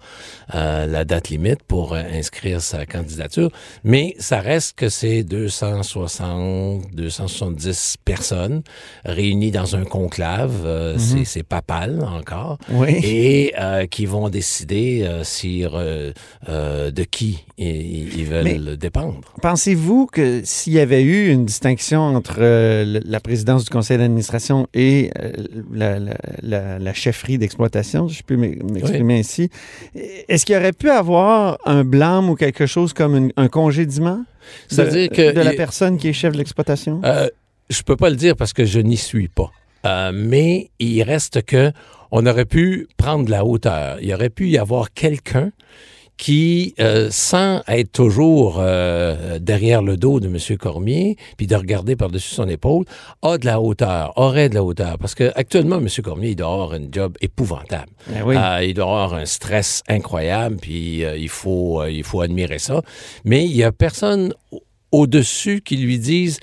la 0.54 1.04
date 1.04 1.30
limite 1.30 1.62
pour 1.66 1.94
inscrire 1.94 2.60
sa 2.60 2.86
candidature. 2.86 3.50
Mais 3.82 4.14
ça 4.20 4.38
reste 4.40 4.78
que 4.78 4.88
c'est 4.88 5.24
260, 5.24 6.94
270 6.94 7.96
personnes 8.04 8.62
réunies 9.04 9.50
dans 9.50 9.74
un 9.76 9.84
conclave. 9.84 10.62
Euh, 10.64 10.96
c'est- 10.98 11.24
C'est 11.24 11.42
papal 11.42 12.04
encore 12.04 12.58
Oui. 12.70 13.00
et 13.02 13.52
qui 13.90 14.06
vont 14.06 14.28
décider 14.28 15.08
si 15.24 15.65
euh, 15.74 16.12
euh, 16.48 16.90
de 16.90 17.02
qui 17.02 17.44
ils, 17.58 18.18
ils 18.18 18.24
veulent 18.24 18.44
Mais- 18.44 18.76
dépendre. 18.76 19.20
Pensez-vous 19.42 20.06
que 20.06 20.40
s'il 20.44 20.72
y 20.74 20.78
avait 20.80 21.02
eu 21.02 21.30
une 21.30 21.44
distinction 21.46 22.00
entre 22.00 22.36
euh, 22.38 23.00
la 23.04 23.20
présidence 23.20 23.64
du 23.64 23.70
conseil 23.70 23.98
d'administration 23.98 24.68
et 24.74 25.10
la, 25.72 25.98
la- 25.98 26.16
la- 26.42 26.78
la 26.78 26.94
chefferie 26.94 27.38
d'exploitation, 27.38 28.08
si 28.08 28.16
je 28.16 28.22
peux 28.22 28.36
m'ex- 28.36 28.62
m'exprimer 28.62 29.18
ainsi, 29.20 29.50
est-ce 30.28 30.44
qu'il 30.46 30.54
y 30.54 30.58
aurait 30.58 30.72
pu 30.72 30.90
avoir 30.90 31.58
un 31.66 31.84
blâme 31.84 32.30
ou 32.30 32.34
quelque 32.36 32.66
chose 32.66 32.92
comme 32.92 33.16
une- 33.16 33.32
un 33.36 33.48
congédiement 33.48 34.24
de, 34.70 35.06
que 35.08 35.32
de 35.32 35.40
la 35.40 35.52
il- 35.52 35.56
personne 35.56 35.98
qui 35.98 36.08
est 36.08 36.12
chef 36.12 36.32
de 36.32 36.38
l'exploitation? 36.38 37.00
Je 37.68 37.82
peux 37.82 37.96
pas 37.96 38.10
le 38.10 38.16
dire 38.16 38.36
parce 38.36 38.52
que 38.52 38.64
je 38.64 38.78
n'y 38.78 38.96
suis 38.96 39.26
pas. 39.28 39.50
Euh, 39.86 40.10
mais 40.14 40.70
il 40.78 41.02
reste 41.02 41.42
que 41.42 41.72
on 42.10 42.24
aurait 42.26 42.44
pu 42.44 42.88
prendre 42.96 43.24
de 43.24 43.30
la 43.30 43.44
hauteur. 43.44 43.98
Il 44.00 44.12
aurait 44.14 44.30
pu 44.30 44.48
y 44.48 44.58
avoir 44.58 44.92
quelqu'un 44.92 45.50
qui, 46.16 46.74
euh, 46.80 47.08
sans 47.10 47.60
être 47.68 47.92
toujours 47.92 48.56
euh, 48.58 49.38
derrière 49.38 49.82
le 49.82 49.98
dos 49.98 50.18
de 50.18 50.28
M. 50.28 50.56
Cormier, 50.56 51.16
puis 51.36 51.46
de 51.46 51.54
regarder 51.54 51.94
par-dessus 51.94 52.34
son 52.34 52.48
épaule, 52.48 52.86
a 53.20 53.36
de 53.36 53.44
la 53.44 53.60
hauteur, 53.60 54.14
aurait 54.16 54.48
de 54.48 54.54
la 54.54 54.64
hauteur. 54.64 54.96
Parce 54.98 55.14
que 55.14 55.30
actuellement, 55.34 55.76
M. 55.76 55.88
Cormier, 56.02 56.30
il 56.30 56.36
doit 56.36 56.50
avoir 56.52 56.72
un 56.72 56.86
job 56.90 57.16
épouvantable. 57.20 57.90
Oui. 58.24 58.34
Euh, 58.36 58.64
il 58.64 58.72
doit 58.72 58.84
avoir 58.86 59.14
un 59.14 59.26
stress 59.26 59.82
incroyable, 59.88 60.56
puis 60.56 61.02
il, 61.02 61.28
faut, 61.28 61.84
il 61.84 62.02
faut 62.04 62.22
admirer 62.22 62.60
ça. 62.60 62.80
Mais 63.24 63.44
il 63.44 63.52
n'y 63.52 63.62
a 63.64 63.72
personne 63.72 64.32
au- 64.52 64.62
au-dessus 64.92 65.60
qui 65.60 65.76
lui 65.76 65.98
dise 65.98 66.38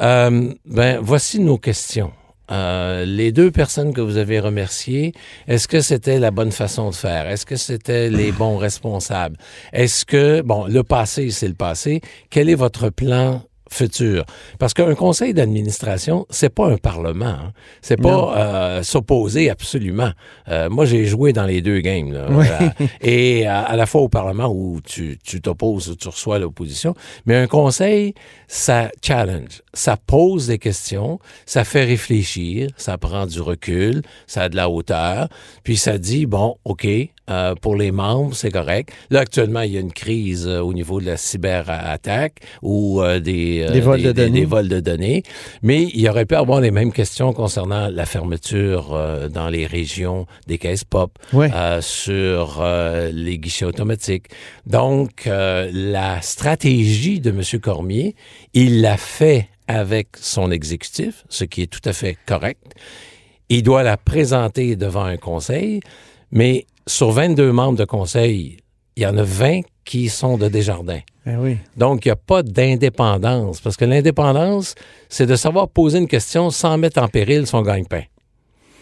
ben, 0.00 0.98
voici 1.00 1.38
nos 1.38 1.58
questions. 1.58 2.10
Euh, 2.50 3.04
les 3.04 3.32
deux 3.32 3.50
personnes 3.50 3.92
que 3.94 4.00
vous 4.00 4.16
avez 4.16 4.38
remerciées, 4.40 5.12
est-ce 5.48 5.66
que 5.66 5.80
c'était 5.80 6.18
la 6.18 6.30
bonne 6.30 6.52
façon 6.52 6.90
de 6.90 6.94
faire? 6.94 7.28
Est-ce 7.28 7.46
que 7.46 7.56
c'était 7.56 8.10
les 8.10 8.32
bons 8.32 8.56
responsables? 8.56 9.36
Est-ce 9.72 10.04
que, 10.04 10.42
bon, 10.42 10.66
le 10.66 10.82
passé, 10.82 11.30
c'est 11.30 11.48
le 11.48 11.54
passé. 11.54 12.00
Quel 12.30 12.50
est 12.50 12.54
votre 12.54 12.90
plan 12.90 13.42
futur? 13.74 14.24
Parce 14.58 14.72
qu'un 14.74 14.94
conseil 14.94 15.34
d'administration, 15.34 16.26
c'est 16.30 16.48
pas 16.48 16.68
un 16.68 16.76
parlement. 16.76 17.26
hein. 17.26 17.52
C'est 17.82 18.00
pas 18.00 18.34
euh, 18.36 18.82
s'opposer 18.82 19.50
absolument. 19.50 20.10
Euh, 20.48 20.70
moi, 20.70 20.84
j'ai 20.86 21.04
joué 21.06 21.32
dans 21.32 21.44
les 21.44 21.60
deux 21.62 21.80
games. 21.80 22.12
là. 22.12 22.26
Oui. 22.30 22.46
Euh, 22.48 22.86
et 23.00 23.46
à, 23.46 23.60
à 23.62 23.76
la 23.76 23.86
fois 23.86 24.00
au 24.02 24.08
Parlement 24.08 24.46
où 24.48 24.80
tu 24.82 25.18
tu 25.24 25.40
t'opposes 25.40 25.90
ou 25.90 25.96
tu 25.96 26.08
reçois 26.08 26.38
l'opposition. 26.38 26.94
Mais 27.26 27.36
un 27.36 27.46
conseil, 27.46 28.14
ça 28.48 28.90
challenge, 29.02 29.62
ça 29.72 29.96
pose 29.96 30.46
des 30.46 30.58
questions, 30.58 31.18
ça 31.46 31.64
fait 31.64 31.84
réfléchir, 31.84 32.68
ça 32.76 32.98
prend 32.98 33.26
du 33.26 33.40
recul, 33.40 34.02
ça 34.26 34.42
a 34.42 34.48
de 34.48 34.56
la 34.56 34.68
hauteur, 34.70 35.28
puis 35.62 35.76
ça 35.76 35.98
dit, 35.98 36.26
bon, 36.26 36.56
OK, 36.64 36.86
euh, 37.30 37.54
pour 37.54 37.76
les 37.76 37.90
membres, 37.90 38.34
c'est 38.34 38.50
correct. 38.50 38.90
Là, 39.10 39.20
actuellement, 39.20 39.60
il 39.62 39.72
y 39.72 39.76
a 39.76 39.80
une 39.80 39.92
crise 39.92 40.46
euh, 40.46 40.60
au 40.60 40.74
niveau 40.74 41.00
de 41.00 41.06
la 41.06 41.16
cyberattaque 41.16 42.40
ou 42.62 43.00
euh, 43.02 43.20
des, 43.20 43.62
euh, 43.68 43.72
Des 43.72 43.80
vols 43.80 44.02
de 44.02 44.12
données. 44.12 44.40
des 44.40 44.44
vols 44.46 44.68
de 44.68 44.80
données. 44.80 45.22
Mais 45.62 45.84
il 45.84 46.00
y 46.00 46.08
aurait 46.08 46.26
pu 46.26 46.34
avoir 46.34 46.60
les 46.60 46.70
mêmes 46.70 46.92
questions 46.92 47.32
concernant 47.32 47.88
la 47.88 48.06
fermeture 48.06 48.98
dans 49.32 49.48
les 49.48 49.66
régions 49.66 50.26
des 50.46 50.58
caisses 50.58 50.84
pop, 50.84 51.18
Ouais. 51.32 51.50
euh, 51.54 51.80
sur 51.80 52.62
les 53.12 53.38
guichets 53.38 53.64
automatiques. 53.64 54.26
Donc, 54.66 55.26
euh, 55.26 55.70
la 55.72 56.20
stratégie 56.22 57.20
de 57.20 57.30
M. 57.30 57.60
Cormier, 57.60 58.14
il 58.52 58.80
l'a 58.80 58.96
fait 58.96 59.48
avec 59.66 60.08
son 60.20 60.50
exécutif, 60.50 61.24
ce 61.28 61.44
qui 61.44 61.62
est 61.62 61.66
tout 61.66 61.86
à 61.88 61.92
fait 61.92 62.16
correct. 62.26 62.60
Il 63.48 63.62
doit 63.62 63.82
la 63.82 63.96
présenter 63.96 64.76
devant 64.76 65.04
un 65.04 65.16
conseil, 65.16 65.80
mais 66.30 66.66
sur 66.86 67.10
22 67.10 67.52
membres 67.52 67.78
de 67.78 67.84
conseil, 67.84 68.58
il 68.96 69.02
y 69.02 69.06
en 69.06 69.16
a 69.16 69.22
20 69.22 69.62
qui 69.84 70.08
sont 70.08 70.38
de 70.38 70.48
Desjardins. 70.48 71.00
Ben 71.26 71.38
oui. 71.40 71.56
Donc, 71.76 72.04
il 72.04 72.08
n'y 72.08 72.12
a 72.12 72.16
pas 72.16 72.42
d'indépendance, 72.42 73.60
parce 73.60 73.76
que 73.76 73.84
l'indépendance, 73.84 74.74
c'est 75.08 75.26
de 75.26 75.36
savoir 75.36 75.68
poser 75.68 75.98
une 75.98 76.08
question 76.08 76.50
sans 76.50 76.76
mettre 76.78 77.02
en 77.02 77.08
péril 77.08 77.46
son 77.46 77.62
gagne-pain. 77.62 78.02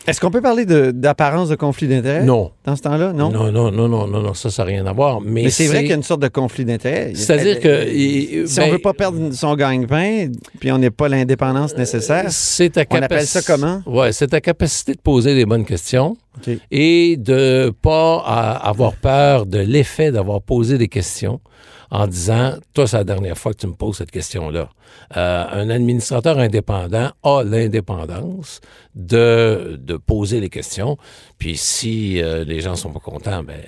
Est-ce 0.06 0.20
qu'on 0.20 0.30
peut 0.30 0.40
parler 0.40 0.64
d'apparence 0.66 1.48
de, 1.48 1.54
conflit 1.54 1.86
d'intérêt 1.86 2.24
Non. 2.24 2.50
dans 2.64 2.74
ce 2.74 2.82
temps-là? 2.82 3.12
Non? 3.12 3.30
Non, 3.30 3.52
non, 3.52 3.70
non, 3.70 3.88
non, 3.88 4.06
non, 4.08 4.20
non, 4.20 4.34
ça, 4.34 4.50
ça 4.50 4.62
n'a 4.64 4.68
rien 4.68 4.86
à 4.86 4.92
voir. 4.92 5.20
Mais, 5.20 5.44
Mais 5.44 5.50
c'est 5.50 5.66
vrai 5.68 5.80
qu'il 5.80 5.90
y 5.90 5.92
a 5.92 5.96
une 5.96 6.02
sorte 6.02 6.22
de 6.22 6.28
conflit 6.28 6.64
d'intérêt. 6.64 7.12
C'est-à-dire 7.14 7.60
que... 7.60 7.88
il- 7.88 8.48
Si 8.48 8.58
on 8.60 8.64
ben, 8.64 8.72
veut 8.72 8.78
pas 8.78 8.94
perdre 8.94 9.32
son 9.32 9.54
gagne-pain, 9.54 10.28
puis 10.58 10.72
on 10.72 10.78
n'est 10.78 10.90
pas 10.90 11.08
l'indépendance 11.08 11.76
nécessaire, 11.76 12.26
c'est 12.30 12.70
ta 12.70 12.82
on 12.90 12.96
appelle 13.02 13.26
ça 13.26 13.42
comment? 13.42 13.80
Ouais, 13.86 14.12
c'est 14.12 14.28
ta 14.28 14.40
capacité 14.40 14.94
de 14.94 15.00
poser 15.00 15.34
les 15.34 15.46
bonnes 15.46 15.64
questions 15.64 16.16
et 16.70 17.16
de 17.16 17.72
pas 17.82 18.22
a- 18.26 18.68
avoir 18.68 18.94
peur 18.94 19.46
de 19.46 19.58
l'effet 19.58 20.10
d'avoir 20.10 20.42
posé 20.42 20.78
des 20.78 20.88
questions 20.88 21.40
en 21.92 22.06
disant, 22.06 22.54
toi, 22.72 22.86
c'est 22.86 22.96
la 22.96 23.04
dernière 23.04 23.36
fois 23.36 23.52
que 23.52 23.58
tu 23.58 23.66
me 23.66 23.74
poses 23.74 23.98
cette 23.98 24.10
question-là. 24.10 24.70
Euh, 25.14 25.44
un 25.52 25.68
administrateur 25.68 26.38
indépendant 26.38 27.10
a 27.22 27.42
l'indépendance 27.44 28.62
de, 28.94 29.78
de 29.78 29.98
poser 29.98 30.40
les 30.40 30.48
questions. 30.48 30.96
Puis 31.36 31.58
si 31.58 32.22
euh, 32.22 32.44
les 32.44 32.60
gens 32.60 32.76
sont 32.76 32.92
pas 32.92 32.98
contents, 32.98 33.42
ben, 33.42 33.60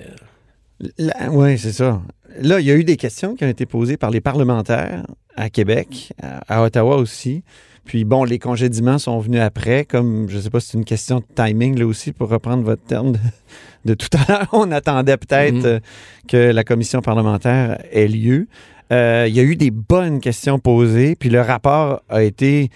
Oui, 1.29 1.59
c'est 1.59 1.71
ça. 1.71 2.01
Là, 2.41 2.59
il 2.59 2.65
y 2.65 2.71
a 2.71 2.75
eu 2.75 2.83
des 2.83 2.97
questions 2.97 3.35
qui 3.35 3.45
ont 3.45 3.49
été 3.49 3.67
posées 3.67 3.95
par 3.95 4.09
les 4.09 4.21
parlementaires 4.21 5.05
à 5.35 5.51
Québec, 5.51 6.11
à, 6.19 6.61
à 6.61 6.63
Ottawa 6.63 6.97
aussi. 6.97 7.43
Puis 7.85 8.03
bon, 8.03 8.23
les 8.23 8.39
congédiements 8.39 8.97
sont 8.97 9.19
venus 9.19 9.41
après, 9.41 9.85
comme 9.85 10.27
je 10.29 10.37
ne 10.37 10.41
sais 10.41 10.49
pas 10.49 10.59
si 10.59 10.69
c'est 10.71 10.77
une 10.77 10.85
question 10.85 11.19
de 11.19 11.25
timing 11.35 11.77
là 11.77 11.85
aussi, 11.85 12.11
pour 12.11 12.29
reprendre 12.29 12.63
votre 12.63 12.83
terme 12.83 13.11
de, 13.13 13.19
de 13.85 13.93
tout 13.93 14.07
à 14.17 14.25
l'heure. 14.31 14.47
On 14.53 14.71
attendait 14.71 15.17
peut-être 15.17 15.53
Mhm. 15.55 15.65
euh, 15.65 15.79
que 16.27 16.37
la 16.51 16.63
commission 16.63 17.01
parlementaire 17.01 17.77
ait 17.91 18.07
lieu. 18.07 18.47
Euh, 18.91 19.25
il 19.27 19.35
y 19.35 19.39
a 19.39 19.43
eu 19.43 19.55
des 19.55 19.71
bonnes 19.71 20.19
questions 20.19 20.59
posées, 20.59 21.15
puis 21.15 21.29
le 21.29 21.41
rapport 21.41 22.01
a 22.09 22.23
été 22.23 22.69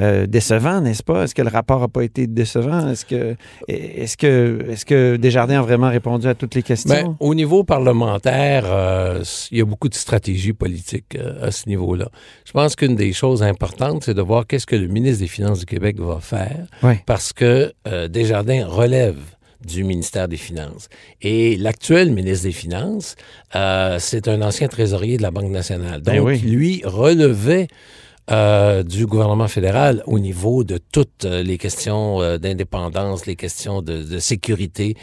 euh, 0.00 0.26
décevant, 0.26 0.80
n'est-ce 0.80 1.02
pas? 1.02 1.24
Est-ce 1.24 1.34
que 1.34 1.42
le 1.42 1.48
rapport 1.48 1.80
n'a 1.80 1.88
pas 1.88 2.02
été 2.02 2.26
décevant? 2.26 2.88
Est-ce 2.90 3.04
que, 3.04 3.36
est-ce 3.68 4.16
que, 4.16 4.64
est-ce 4.70 4.84
que 4.84 5.16
Desjardins 5.16 5.58
a 5.60 5.62
vraiment 5.62 5.88
répondu 5.90 6.26
à 6.26 6.34
toutes 6.34 6.54
les 6.54 6.62
questions? 6.62 6.90
Ben, 6.94 7.16
au 7.20 7.34
niveau 7.34 7.64
parlementaire, 7.64 8.64
euh, 8.66 9.22
il 9.50 9.58
y 9.58 9.60
a 9.60 9.64
beaucoup 9.64 9.88
de 9.88 9.94
stratégies 9.94 10.52
politiques 10.52 11.16
euh, 11.16 11.46
à 11.46 11.50
ce 11.50 11.68
niveau-là. 11.68 12.08
Je 12.44 12.52
pense 12.52 12.74
qu'une 12.76 12.96
des 12.96 13.12
choses 13.12 13.42
importantes, 13.42 14.04
c'est 14.04 14.14
de 14.14 14.22
voir 14.22 14.46
qu'est-ce 14.46 14.66
que 14.66 14.76
le 14.76 14.88
ministre 14.88 15.20
des 15.20 15.28
Finances 15.28 15.60
du 15.60 15.66
Québec 15.66 15.98
va 16.00 16.18
faire, 16.20 16.66
Ouais. 16.82 17.00
parce 17.06 17.32
que 17.32 17.72
Desjardins 18.08 18.66
relève 18.66 19.16
du 19.64 19.82
ministère 19.84 20.28
des 20.28 20.36
Finances. 20.36 20.88
Et 21.22 21.56
l'actuel 21.56 22.10
ministre 22.12 22.44
des 22.46 22.52
Finances, 22.52 23.16
euh, 23.56 23.96
c'est 23.98 24.28
un 24.28 24.42
ancien 24.42 24.68
trésorier 24.68 25.16
de 25.16 25.22
la 25.22 25.30
Banque 25.30 25.50
nationale. 25.50 26.02
Donc, 26.02 26.14
Ben 26.14 26.20
oui. 26.20 26.38
lui 26.38 26.82
relevait 26.84 27.68
euh, 28.30 28.82
du 28.82 29.04
gouvernement 29.04 29.48
fédéral 29.48 30.02
au 30.06 30.18
niveau 30.18 30.64
de 30.64 30.78
toutes 30.78 31.26
euh, 31.26 31.42
les 31.42 31.58
questions 31.58 32.22
euh, 32.22 32.38
d'indépendance, 32.38 33.26
les 33.26 33.36
questions 33.36 33.82
de, 33.82 34.18
sécurité. 34.18 34.96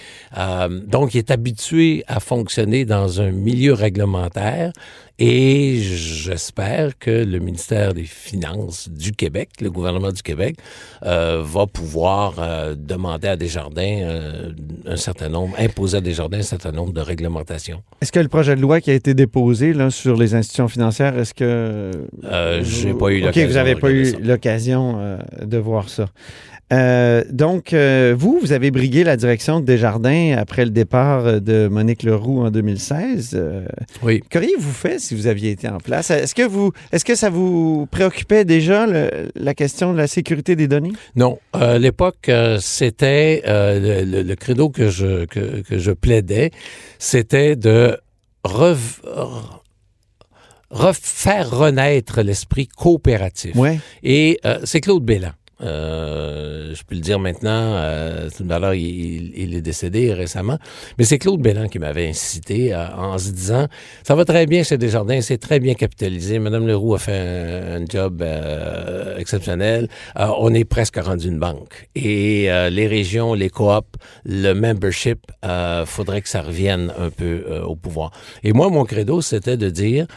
Donc, 0.87 1.13
il 1.13 1.19
est 1.19 1.29
habitué 1.29 2.03
à 2.07 2.19
fonctionner 2.19 2.83
dans 2.83 3.21
un 3.21 3.29
milieu 3.29 3.73
réglementaire 3.73 4.73
et 5.23 5.75
j'espère 5.75 6.97
que 6.97 7.11
le 7.11 7.37
ministère 7.37 7.93
des 7.93 8.05
Finances 8.05 8.89
du 8.89 9.11
Québec, 9.11 9.49
le 9.61 9.69
gouvernement 9.69 10.11
du 10.11 10.23
Québec, 10.23 10.55
euh, 11.03 11.43
va 11.45 11.67
pouvoir 11.67 12.37
euh, 12.39 12.73
demander 12.75 13.27
à 13.27 13.35
Desjardins 13.35 13.99
euh, 14.01 14.51
un 14.87 14.95
certain 14.95 15.29
nombre, 15.29 15.53
imposer 15.59 15.97
à 15.97 16.01
Desjardins 16.01 16.39
un 16.39 16.41
certain 16.41 16.71
nombre 16.71 16.91
de 16.91 17.01
réglementations. 17.01 17.83
Est-ce 18.01 18.11
que 18.11 18.19
le 18.19 18.29
projet 18.29 18.55
de 18.55 18.61
loi 18.61 18.81
qui 18.81 18.89
a 18.89 18.95
été 18.95 19.13
déposé 19.13 19.73
là, 19.73 19.91
sur 19.91 20.17
les 20.17 20.33
institutions 20.33 20.67
financières, 20.67 21.15
est-ce 21.15 21.35
que... 21.35 21.91
Euh, 22.23 22.63
j'ai 22.63 22.95
pas 22.95 23.11
eu 23.11 23.19
OK, 23.19 23.25
l'occasion 23.25 23.47
vous 23.47 23.53
n'avez 23.53 23.75
pas 23.75 23.91
eu 23.91 24.15
l'occasion 24.23 25.19
de 25.39 25.57
voir 25.59 25.89
ça. 25.89 26.07
Euh, 26.71 27.23
donc, 27.29 27.73
euh, 27.73 28.15
vous, 28.17 28.39
vous 28.41 28.51
avez 28.53 28.71
brigué 28.71 29.03
la 29.03 29.17
direction 29.17 29.59
de 29.59 29.65
Desjardins 29.65 30.35
après 30.37 30.63
le 30.63 30.71
départ 30.71 31.25
euh, 31.25 31.39
de 31.39 31.67
Monique 31.67 32.03
Leroux 32.03 32.41
en 32.45 32.49
2016. 32.51 33.31
Euh, 33.33 33.65
Oui. 34.03 34.21
Qu'auriez-vous 34.29 34.71
fait 34.71 34.97
si 34.99 35.13
vous 35.15 35.27
aviez 35.27 35.51
été 35.51 35.67
en 35.67 35.79
place? 35.79 36.11
Est-ce 36.11 36.33
que, 36.33 36.43
vous, 36.47 36.71
est-ce 36.91 37.03
que 37.03 37.15
ça 37.15 37.29
vous 37.29 37.87
préoccupait 37.91 38.45
déjà 38.45 38.87
le- 38.87 39.31
la 39.35 39.53
question 39.53 39.91
de 39.91 39.97
la 39.97 40.07
sécurité 40.07 40.55
des 40.55 40.67
données? 40.67 40.93
Non, 41.15 41.39
à 41.53 41.77
l'époque, 41.77 42.31
c'était 42.59 43.41
le, 43.45 44.05
le- 44.05 44.23
le 44.23 44.35
credo 44.35 44.69
que 44.69 44.89
je, 44.89 45.25
que, 45.25 45.61
que 45.61 45.77
je 45.77 45.91
plaidais, 45.91 46.51
c'était 46.99 47.55
de 47.57 47.97
rev- 48.45 49.01
refaire 50.69 51.49
renaître 51.51 52.21
l'esprit 52.21 52.67
coopératif. 52.67 53.51
Oui. 53.55 53.79
Et 54.03 54.39
euh, 54.45 54.59
c'est 54.63 54.79
Claude 54.81 55.03
Bélan 55.03 55.31
Euh, 55.63 56.73
je 56.73 56.83
peux 56.83 56.95
le 56.95 57.01
dire 57.01 57.19
maintenant. 57.19 57.73
Euh, 57.75 58.29
alors, 58.49 58.73
il, 58.73 59.31
il, 59.35 59.55
est 59.55 59.61
décédé 59.61 60.13
récemment. 60.13 60.57
Mais 60.97 61.03
c'est 61.03 61.19
Claude 61.19 61.41
Bélan 61.41 61.67
qui 61.67 61.79
m'avait 61.79 62.07
incité 62.07 62.75
en 62.75 63.17
se 63.17 63.29
disant 63.29 63.67
ça 64.03 64.15
va 64.15 64.25
très 64.25 64.45
bien 64.45 64.63
chez 64.63 64.77
Desjardins, 64.77 65.21
c'est 65.21 65.37
très 65.37 65.59
bien 65.59 65.73
capitalisé. 65.73 66.39
Madame 66.39 66.67
Leroux 66.67 66.95
a 66.95 66.99
fait 66.99 67.11
un, 67.11 67.85
job 67.87 68.21
euh, 68.21 69.17
exceptionnel. 69.17 69.87
Euh, 70.17 70.27
on 70.39 70.53
est 70.53 70.65
presque 70.65 70.97
rendu 70.97 71.27
une 71.27 71.39
banque. 71.39 71.89
Et 71.95 72.49
les 72.71 72.87
régions, 72.87 73.33
les 73.33 73.49
coops, 73.49 73.97
le 74.25 74.53
membership, 74.53 75.31
faudrait 75.85 76.21
que 76.21 76.29
ça 76.29 76.41
revienne 76.41 76.93
un 76.97 77.09
peu 77.09 77.61
au 77.65 77.75
pouvoir. 77.75 78.11
Et 78.43 78.53
moi, 78.53 78.69
mon 78.69 78.85
credo, 78.85 79.21
c'était 79.21 79.57
de 79.57 79.69
dire 79.69 80.07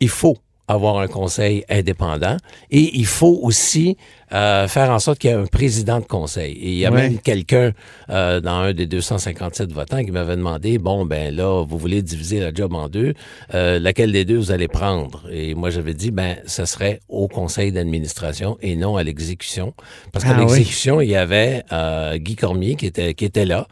il 0.00 0.08
faut 0.08 0.36
avoir 0.68 0.98
un 0.98 1.06
conseil 1.06 1.64
indépendant 1.68 2.36
et 2.70 2.96
il 2.96 3.06
faut 3.06 3.38
aussi 3.42 3.96
euh, 4.32 4.66
faire 4.66 4.90
en 4.90 4.98
sorte 4.98 5.18
qu'il 5.18 5.30
y 5.30 5.32
ait 5.32 5.36
un 5.36 5.46
président 5.46 6.00
de 6.00 6.04
conseil. 6.04 6.54
Et 6.54 6.70
il 6.70 6.78
y 6.78 6.86
a 6.86 6.90
même 6.90 7.18
quelqu'un 7.18 7.72
euh, 8.10 8.40
dans 8.40 8.58
un 8.58 8.72
des 8.72 8.86
257 8.86 9.72
votants 9.72 10.04
qui 10.04 10.10
m'avait 10.10 10.36
demandé, 10.36 10.78
bon, 10.78 11.04
ben 11.04 11.34
là, 11.34 11.64
vous 11.64 11.78
voulez 11.78 12.02
diviser 12.02 12.40
la 12.40 12.52
job 12.52 12.74
en 12.74 12.88
deux, 12.88 13.14
euh, 13.54 13.78
laquelle 13.78 14.10
des 14.10 14.24
deux 14.24 14.36
vous 14.36 14.50
allez 14.50 14.66
prendre? 14.66 15.24
Et 15.30 15.54
moi, 15.54 15.70
j'avais 15.70 15.94
dit, 15.94 16.10
ben, 16.10 16.36
ce 16.46 16.64
serait 16.64 17.00
au 17.08 17.28
conseil 17.28 17.70
d'administration 17.70 18.58
et 18.62 18.74
non 18.74 18.96
à 18.96 19.04
l'exécution. 19.04 19.74
Parce 20.12 20.24
qu'à 20.24 20.34
ah 20.36 20.40
l'exécution, 20.40 21.00
il 21.00 21.10
y 21.10 21.16
avait 21.16 21.62
Guy 22.16 22.34
Cormier 22.34 22.74
qui 22.74 22.86
était, 22.86 23.14
qui 23.14 23.24
était 23.24 23.46
là. 23.46 23.68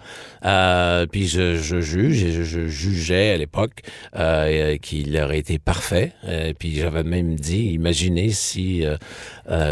puis 1.10 1.26
je, 1.26 1.56
je 1.56 1.80
juge 1.80 2.22
et 2.22 2.30
je, 2.30 2.42
je 2.44 2.68
jugeais 2.68 3.30
à 3.30 3.36
l'époque 3.38 3.82
qu'il 4.82 5.20
aurait 5.20 5.38
été 5.38 5.58
parfait. 5.58 6.12
puis 6.58 6.76
j'avais 6.76 7.02
même 7.02 7.34
dit, 7.34 7.72
imaginez 7.72 8.30
si 8.30 8.84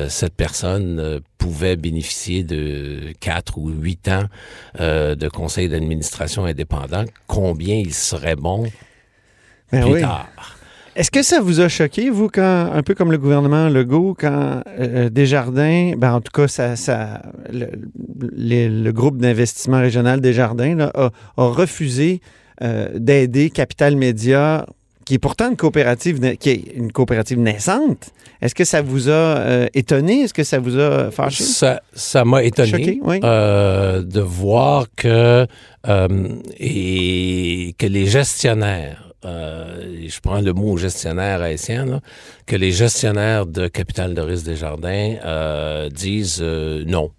cette 0.09 0.35
personne 0.35 0.99
euh, 1.01 1.21
pouvait 1.39 1.77
bénéficier 1.77 2.45
de 2.45 3.13
quatre 3.21 3.59
ou 3.59 3.71
huit 3.71 4.09
ans 4.09 4.25
euh, 4.81 5.15
de 5.15 5.29
conseil 5.29 5.69
d'administration 5.69 6.45
indépendant, 6.45 7.05
combien 7.27 7.77
il 7.77 7.95
serait 7.95 8.37
bon 8.37 8.67
ben 9.73 9.91
plus 9.91 10.01
tard? 10.01 10.29
Est-ce 10.95 11.11
que 11.11 11.23
ça 11.23 11.41
vous 11.41 11.61
a 11.61 11.69
choqué, 11.69 12.11
vous, 12.11 12.29
quand, 12.29 12.71
un 12.71 12.83
peu 12.83 12.95
comme 12.95 13.11
le 13.11 13.17
gouvernement 13.17 13.71
Legault, 13.71 14.15
quand 14.19 14.63
euh, 14.79 15.09
Desjardins, 15.09 15.95
ben 15.97 16.13
en 16.13 16.21
tout 16.21 16.33
cas, 16.33 16.49
ça, 16.49 16.77
ça 16.77 17.23
le, 17.51 18.91
groupe 18.91 19.17
d'investissement 19.17 19.81
régional 19.81 20.21
Desjardins 20.21 20.79
a, 20.81 21.07
a, 21.07 21.11
refusé 21.37 22.21
d'aider 22.95 23.51
Capital 23.51 23.97
Média 23.97 24.67
qui 25.05 25.15
est 25.15 25.19
pourtant 25.19 25.51
une 25.51 25.57
coopérative, 25.57 26.37
qui 26.37 26.51
est 26.51 26.65
une 26.77 26.93
coopérative 26.93 27.39
naissante. 27.39 28.11
Est-ce 28.41 28.55
que 28.55 28.65
ça 28.65 28.83
vous 28.83 29.09
a 29.09 29.13
euh, 29.13 29.67
étonné? 29.75 30.23
Est-ce 30.23 30.35
que 30.35 30.45
ça 30.45 30.59
vous 30.59 30.79
a 30.79 31.11
fâché? 31.11 31.45
Ça, 31.45 32.25
m'a 32.25 32.43
étonné 32.43 33.01
euh, 33.23 34.03
de 34.03 34.21
voir 34.21 34.87
que, 34.97 35.47
euh, 35.87 36.29
et 36.59 37.75
que 37.79 37.87
les 37.87 38.07
gestionnaires, 38.07 39.15
je 39.25 40.21
prends 40.21 40.41
le 40.41 40.53
mot 40.53 40.77
gestionnaire 40.77 41.43
haïtien, 41.43 42.01
que 42.47 42.57
les 42.57 42.73
gestionnaires 42.73 43.47
de 43.47 43.69
Capital 43.69 44.15
de 44.15 44.21
risque 44.21 44.47
des 44.47 44.57
Jardins 44.57 45.89
disent 45.93 46.43
non. 46.43 47.13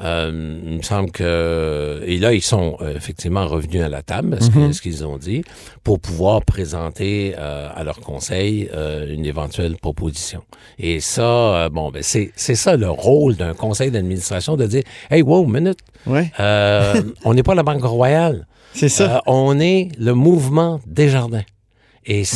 Euh, 0.00 0.60
il 0.64 0.76
me 0.78 0.82
semble 0.82 1.10
que... 1.10 2.02
Et 2.04 2.18
là, 2.18 2.34
ils 2.34 2.42
sont 2.42 2.76
euh, 2.80 2.94
effectivement 2.94 3.46
revenus 3.46 3.82
à 3.82 3.88
la 3.88 4.02
table, 4.02 4.38
mhm. 4.54 4.72
ce 4.72 4.82
qu'ils 4.82 5.04
ont 5.06 5.18
dit, 5.18 5.42
pour 5.84 6.00
pouvoir 6.00 6.42
présenter 6.44 7.34
euh, 7.38 7.68
à 7.74 7.84
leur 7.84 8.00
conseil 8.00 8.70
une 9.08 9.24
éventuelle 9.24 9.76
proposition. 9.76 10.42
Et 10.78 11.00
ça, 11.00 11.68
bon, 11.70 11.90
ben 11.90 12.02
c'est 12.02 12.32
ça 12.36 12.76
le 12.76 12.90
rôle 12.90 13.36
d'un 13.36 13.54
conseil 13.54 13.90
d'administration, 13.90 14.56
de 14.56 14.66
dire, 14.66 14.82
«Hey, 15.10 15.22
wow, 15.22 15.46
minute, 15.46 15.78
ouais. 16.06 16.30
on 17.24 17.34
n'est 17.34 17.42
pas 17.42 17.54
la 17.54 17.62
Banque 17.62 17.84
Royale. 17.84 18.46
C'est 18.72 18.88
ça. 18.88 19.22
on 19.26 19.58
est 19.58 19.88
le 19.98 20.12
mouvement 20.12 20.80
des 20.86 21.08
jardins 21.08 21.44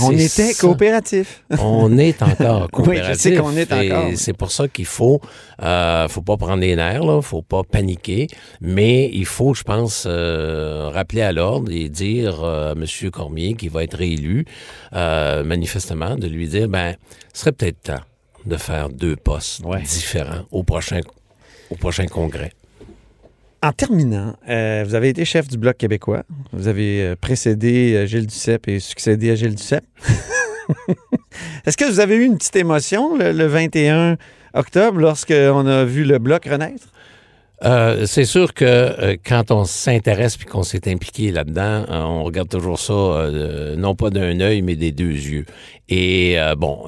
on 0.03 0.12
était 0.12 0.55
coopératif. 0.55 1.45
On 1.59 1.97
est 1.97 2.23
encore 2.23 2.71
coopératif. 2.71 3.05
oui, 3.09 3.15
je 3.15 3.19
sais 3.19 3.35
qu'on 3.37 3.57
est 3.57 3.73
encore. 3.73 4.11
C'est 4.17 4.33
pour 4.33 4.50
ça 4.50 4.69
qu'il 4.69 4.87
faut, 4.87 5.21
euh, 5.62 6.09
faut 6.09 6.23
pas 6.23 6.37
prendre 6.37 6.61
les 6.61 6.75
nerfs, 6.75 7.05
là, 7.05 7.23
faut 7.23 7.43
pas 7.43 7.62
paniquer, 7.62 8.27
mais 8.61 9.11
il 9.12 9.27
faut, 9.27 9.55
je 9.55 9.62
pense, 9.62 10.05
euh, 10.07 10.91
rappeler 10.93 11.23
à 11.23 11.33
l'ordre 11.33 11.71
et 11.71 11.89
dire 11.89 12.43
euh, 12.43 12.73
à 12.73 12.73
M. 12.73 13.11
Cormier, 13.11 13.55
qui 13.55 13.69
va 13.69 13.85
être 13.85 13.99
réélu, 13.99 14.45
euh, 14.95 15.45
manifestement, 15.45 16.17
de 16.17 16.27
lui 16.27 16.49
dire, 16.49 16.69
ben, 16.69 16.97
ce 17.33 17.41
serait 17.43 17.53
peut-être 17.53 17.81
temps 17.83 18.03
de 18.47 18.57
faire 18.57 18.89
deux 18.89 19.17
postes 19.17 19.62
différents 19.85 20.45
au 20.50 20.62
prochain, 20.62 21.00
au 21.71 21.77
prochain 21.77 22.07
congrès. 22.07 22.53
En 23.62 23.73
terminant, 23.73 24.37
euh, 24.49 24.85
vous 24.87 24.95
avez 24.95 25.11
été 25.11 25.26
chef 25.26 25.47
du 25.47 25.59
Bloc 25.59 25.76
québécois. 25.76 26.23
Vous 26.52 26.67
avez 26.67 27.02
euh, 27.02 27.14
précédé 27.14 27.95
euh, 27.95 28.07
Gilles 28.07 28.26
Duceppe 28.26 28.69
et 28.69 28.81
succédé 28.81 29.31
à 29.31 29.35
Gilles 29.35 29.55
Duceppe. 29.55 29.85
Est-ce 31.67 31.76
que 31.76 31.85
vous 31.85 32.00
avez 32.00 32.17
eu 32.17 32.25
une 32.25 32.38
petite 32.38 32.57
émotion 32.57 33.19
le, 33.19 33.33
le 33.33 33.47
21 33.47 34.17
octobre 34.55 34.99
lorsqu'on 34.99 35.67
a 35.67 35.85
vu 35.85 36.05
le 36.05 36.19
Bloc 36.19 36.47
renaître? 36.47 36.87
Euh, 37.62 38.07
c'est 38.07 38.25
sûr 38.25 38.55
que 38.55 38.64
euh, 38.64 39.17
quand 39.25 39.50
on 39.50 39.64
s'intéresse 39.64 40.38
puis 40.38 40.47
qu'on 40.47 40.62
s'est 40.62 40.90
impliqué 40.90 41.31
là-dedans, 41.31 41.85
euh, 41.90 42.02
on 42.02 42.25
regarde 42.25 42.49
toujours 42.49 42.79
ça 42.79 43.29
non 43.76 43.95
pas 43.95 44.09
d'un 44.11 44.40
œil 44.40 44.62
mais 44.62 44.76
des 44.76 44.93
deux 44.93 45.11
yeux. 45.11 45.45
Et 45.93 46.38
bon, 46.57 46.85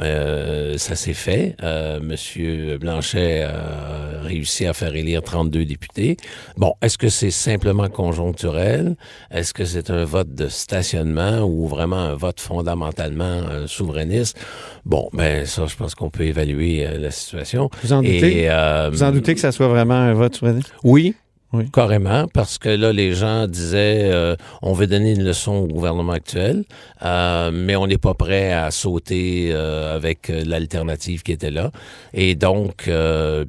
ça 0.77 0.95
s'est 0.95 1.13
fait. 1.13 1.57
Monsieur 2.01 2.79
Blanchet 2.79 3.43
a 3.43 4.23
réussi 4.23 4.65
à 4.65 4.73
faire 4.75 4.95
élire 4.95 5.23
32 5.23 5.65
députés. 5.65 6.17
Bon, 6.57 6.75
est-ce 6.81 6.99
que 6.99 7.09
c'est 7.09 7.33
simplement 7.33 7.89
conjoncturel? 7.89 8.95
Est-ce 9.33 9.55
que 9.55 9.65
c'est 9.65 9.91
un 9.91 10.05
vote 10.05 10.33
de 10.37 10.47
stationnement 10.47 11.41
ou 11.41 11.67
vraiment 11.67 11.97
un 11.97 12.15
vote 12.15 12.39
fondamentalement 12.39 13.41
souverainiste? 13.67 14.39
Bon, 14.85 15.09
ben 15.13 15.47
ça, 15.47 15.67
je 15.67 15.75
pense 15.75 15.97
qu'on 15.97 16.11
peut 16.11 16.25
évaluer 16.25 16.87
la 16.97 17.11
situation. 17.11 17.71
Vous 17.83 17.93
en 17.93 18.03
doutez? 18.03 18.49
Vous 18.93 19.03
en 19.03 19.11
doutez 19.11 19.35
que 19.35 19.41
ça 19.41 19.51
soit 19.51 19.69
vraiment 19.69 19.95
un 19.95 20.15
vote 20.15 20.37
souverainiste? 20.37 20.62
Oui, 20.85 21.15
oui. 21.53 21.71
Carrément, 21.71 22.29
parce 22.33 22.57
que 22.57 22.71
là, 22.71 22.95
les 22.95 23.13
gens 23.13 23.47
disaient 23.47 24.11
euh, 24.11 24.37
on 24.63 24.73
veut 24.73 24.87
donner 24.87 25.13
une 25.13 25.23
leçon 25.23 25.53
au 25.53 25.67
gouvernement 25.67 26.13
actuel, 26.13 26.65
euh, 27.05 27.51
mais 27.53 27.77
on 27.77 27.87
n'est 27.87 27.99
pas 27.99 28.15
prêt 28.15 28.53
à 28.53 28.71
sauter 28.71 29.51
euh, 29.53 29.95
avec 29.95 30.33
l'alternative 30.47 31.23
qui 31.23 31.31
était 31.31 31.51
là. 31.51 31.71
Et 32.15 32.37
donc, 32.37 32.91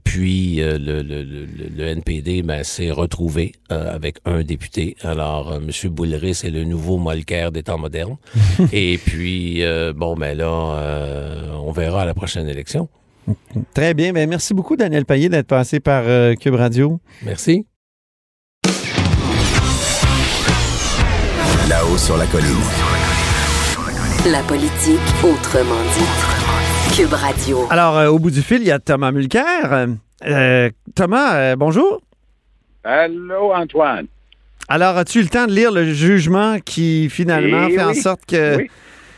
puis 0.04 0.58
le, 0.58 0.78
le, 0.78 1.02
le, 1.02 1.88
NPD 1.88 2.42
ben, 2.42 2.66
s'est 2.66 2.92
retrouvé 2.92 3.54
avec 3.70 4.18
un 4.26 4.44
député. 4.44 4.98
Alors, 5.02 5.56
M. 5.56 5.70
Boulery, 5.90 6.36
c'est 6.36 6.50
le 6.50 6.66
nouveau 6.66 6.98
Molker 6.98 7.50
des 7.54 7.64
temps 7.64 7.78
modernes. 7.78 8.18
Et 8.74 8.98
puis, 8.98 9.64
bon, 9.96 10.16
ben 10.16 10.38
là, 10.38 10.50
on 11.64 11.72
verra 11.72 12.02
à 12.02 12.06
la 12.06 12.14
prochaine 12.14 12.48
élection. 12.48 12.90
Très 13.74 13.94
bien. 13.94 14.14
Ben, 14.14 14.30
merci 14.30 14.54
beaucoup, 14.54 14.76
Daniel 14.76 15.06
Payet, 15.06 15.30
d'être 15.30 15.48
passé 15.48 15.80
par 15.80 16.04
Cube 16.40 16.56
Radio. 16.56 17.00
Merci. 17.24 17.66
Là-haut 21.70 21.98
sur 21.98 22.18
la 22.18 22.26
colline. 22.28 22.48
La 24.30 24.42
politique 24.44 25.00
autrement 25.24 25.82
dit. 25.98 26.96
Cube 26.96 27.14
Radio. 27.14 27.66
Alors, 27.70 27.98
euh, 27.98 28.08
au 28.10 28.20
bout 28.20 28.32
du 28.32 28.42
fil, 28.42 28.62
il 28.62 28.68
y 28.68 28.72
a 28.72 28.80
Thomas 28.80 29.12
Mulcair. 29.12 29.88
Euh, 30.26 30.70
Thomas, 30.96 31.36
euh, 31.36 31.56
bonjour. 31.56 32.00
Allô, 32.84 33.52
Antoine. 33.54 34.06
Alors, 34.70 34.96
as-tu 34.98 35.20
eu 35.20 35.22
le 35.24 35.30
temps 35.30 35.48
de 35.48 35.52
lire 35.52 35.72
le 35.72 35.92
jugement 35.92 36.60
qui 36.60 37.10
finalement 37.10 37.68
eh 37.70 37.76
fait 37.76 37.84
en 37.84 37.94
sorte 37.94 38.26
que, 38.26 38.66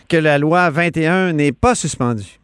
que 0.08 0.18
la 0.18 0.38
loi 0.38 0.70
21 0.70 1.34
n'est 1.34 1.52
pas 1.52 1.76
suspendue? 1.76 2.40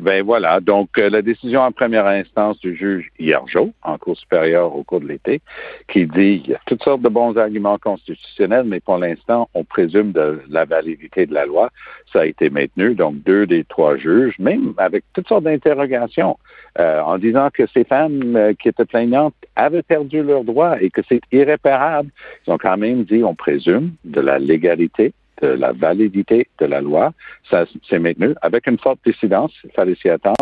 Ben 0.00 0.24
voilà. 0.24 0.60
Donc, 0.60 0.98
euh, 0.98 1.08
la 1.08 1.22
décision 1.22 1.60
en 1.60 1.70
première 1.70 2.06
instance 2.06 2.58
du 2.60 2.74
juge 2.74 3.10
Hiergeau, 3.18 3.72
en 3.82 3.96
cours 3.96 4.16
supérieur 4.16 4.74
au 4.74 4.82
cours 4.82 5.00
de 5.00 5.06
l'été, 5.06 5.40
qui 5.88 6.06
dit 6.06 6.42
il 6.44 6.50
y 6.50 6.54
a 6.54 6.60
toutes 6.66 6.82
sortes 6.82 7.02
de 7.02 7.08
bons 7.08 7.36
arguments 7.36 7.78
constitutionnels, 7.78 8.64
mais 8.64 8.80
pour 8.80 8.98
l'instant, 8.98 9.48
on 9.54 9.62
présume 9.62 10.12
de 10.12 10.40
la 10.48 10.64
validité 10.64 11.26
de 11.26 11.34
la 11.34 11.46
loi. 11.46 11.70
Ça 12.12 12.20
a 12.20 12.26
été 12.26 12.50
maintenu. 12.50 12.94
Donc, 12.94 13.22
deux 13.22 13.46
des 13.46 13.64
trois 13.64 13.96
juges, 13.96 14.38
même 14.38 14.74
avec 14.78 15.04
toutes 15.12 15.28
sortes 15.28 15.44
d'interrogations, 15.44 16.38
euh, 16.80 17.00
en 17.00 17.18
disant 17.18 17.50
que 17.54 17.66
ces 17.72 17.84
femmes 17.84 18.34
euh, 18.34 18.52
qui 18.52 18.68
étaient 18.68 18.84
plaignantes 18.84 19.34
avaient 19.54 19.82
perdu 19.82 20.22
leurs 20.22 20.44
droits 20.44 20.82
et 20.82 20.90
que 20.90 21.02
c'est 21.08 21.20
irréparable. 21.30 22.10
Ils 22.46 22.52
ont 22.52 22.58
quand 22.58 22.76
même 22.76 23.04
dit 23.04 23.22
on 23.22 23.36
présume 23.36 23.92
de 24.04 24.20
la 24.20 24.40
légalité 24.40 25.12
de 25.42 25.48
la 25.48 25.72
validité 25.72 26.48
de 26.58 26.66
la 26.66 26.80
loi. 26.80 27.12
Ça 27.50 27.64
s'est 27.88 27.98
maintenu 27.98 28.34
avec 28.42 28.66
une 28.66 28.78
forte 28.78 28.98
dissidence, 29.04 29.52
il 29.64 29.70
fallait 29.72 29.94
s'y 29.96 30.08
attendre, 30.08 30.36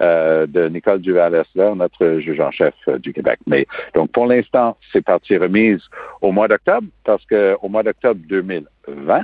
euh, 0.00 0.46
de 0.46 0.68
Nicole 0.68 1.00
Duval-Essler, 1.00 1.72
notre 1.76 2.18
juge 2.18 2.40
en 2.40 2.50
chef 2.50 2.74
euh, 2.88 2.98
du 2.98 3.12
Québec. 3.12 3.38
Mais 3.46 3.66
donc 3.94 4.10
pour 4.12 4.26
l'instant, 4.26 4.76
c'est 4.92 5.04
partie 5.04 5.36
remise 5.36 5.82
au 6.20 6.32
mois 6.32 6.48
d'octobre, 6.48 6.86
parce 7.04 7.24
qu'au 7.26 7.68
mois 7.68 7.82
d'octobre 7.82 8.20
2020, 8.28 9.22